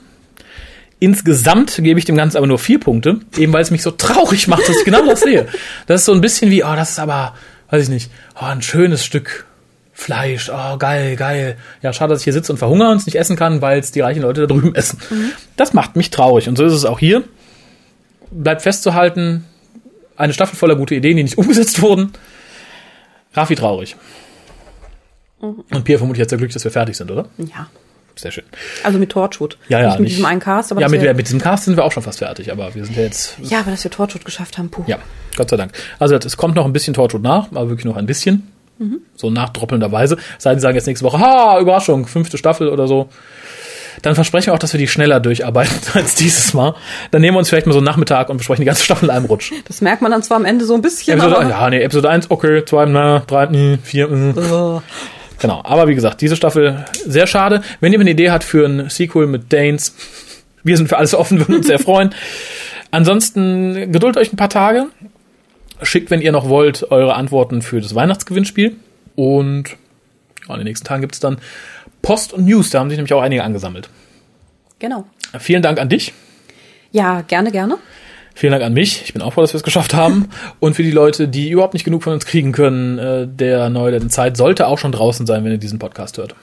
[0.98, 4.48] Insgesamt gebe ich dem Ganzen aber nur vier Punkte, eben weil es mich so traurig
[4.48, 5.46] macht, dass ich genau das sehe.
[5.86, 7.34] Das ist so ein bisschen wie, oh, das ist aber,
[7.70, 8.10] weiß ich nicht,
[8.40, 9.46] oh, ein schönes Stück
[9.98, 11.56] Fleisch, oh, geil, geil.
[11.80, 13.92] Ja, schade, dass ich hier sitze und verhungere und es nicht essen kann, weil es
[13.92, 14.98] die reichen Leute da drüben essen.
[15.56, 17.24] Das macht mich traurig und so ist es auch hier.
[18.30, 19.46] Bleibt festzuhalten,
[20.16, 22.12] eine Staffel voller gute Ideen, die nicht umgesetzt wurden.
[23.36, 23.96] Rafi traurig.
[25.40, 27.26] Und Pierre vermutlich jetzt sehr glücklich, dass wir fertig sind, oder?
[27.38, 27.68] Ja.
[28.18, 28.44] Sehr schön.
[28.82, 29.58] Also mit Torchwood.
[29.68, 31.64] Ja, ja, Nicht mit nicht- diesem einen Cast, aber Ja, mit, wir, mit diesem Cast
[31.66, 33.90] sind wir auch schon fast fertig, aber wir sind ja jetzt ja, aber dass wir
[33.90, 34.84] Torchwood geschafft haben, puh.
[34.86, 34.96] Ja,
[35.36, 35.72] Gott sei Dank.
[35.98, 38.50] Also es kommt noch ein bisschen Torchwood nach, aber wirklich noch ein bisschen.
[39.16, 40.18] So nachdroppelnderweise.
[40.38, 43.08] Sei denn, die sagen jetzt nächste Woche, ha, Überraschung, fünfte Staffel oder so.
[44.02, 46.74] Dann versprechen wir auch, dass wir die schneller durcharbeiten als dieses Mal.
[47.10, 49.10] Dann nehmen wir uns vielleicht mal so einen Nachmittag und besprechen die ganze Staffel in
[49.10, 49.52] einem Rutsch.
[49.66, 52.10] Das merkt man dann zwar am Ende so ein bisschen, Episode, aber ja, nee, Episode
[52.10, 54.82] 1, okay, 2, na, 3, mh, 4, mh.
[55.38, 57.62] Genau, aber wie gesagt, diese Staffel sehr schade.
[57.80, 59.94] Wenn jemand eine Idee hat für ein Sequel mit Danes,
[60.64, 62.14] wir sind für alles offen, würden uns sehr freuen.
[62.90, 64.86] Ansonsten geduld euch ein paar Tage.
[65.82, 68.76] Schickt, wenn ihr noch wollt, eure Antworten für das Weihnachtsgewinnspiel.
[69.14, 69.76] Und
[70.48, 71.38] ja, in den nächsten Tagen gibt es dann
[72.06, 72.70] Post und News.
[72.70, 73.88] Da haben sich nämlich auch einige angesammelt.
[74.78, 75.04] genau.
[75.40, 76.12] Vielen Dank an dich.
[76.92, 77.78] Ja, gerne, gerne.
[78.36, 79.02] Vielen Dank an mich.
[79.04, 80.28] Ich bin auch froh, dass wir es geschafft haben.
[80.60, 84.06] Und für die Leute, die überhaupt nicht genug von uns kriegen können, äh, der Neue
[84.06, 86.36] Zeit sollte auch schon draußen sein, wenn ihr diesen Podcast hört.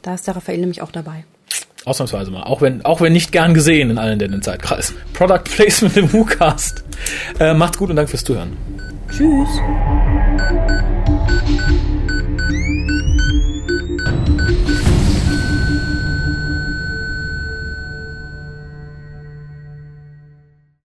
[0.00, 1.24] Da ist der Raphael nämlich auch dabei.
[1.84, 2.44] Ausnahmsweise mal.
[2.44, 4.94] Auch wenn, auch wenn nicht gern gesehen in allen den Zeitkreis.
[5.12, 6.82] Product Placement im WhoCast.
[7.38, 8.56] Äh, macht's gut und danke fürs Zuhören.
[9.10, 9.60] Tschüss.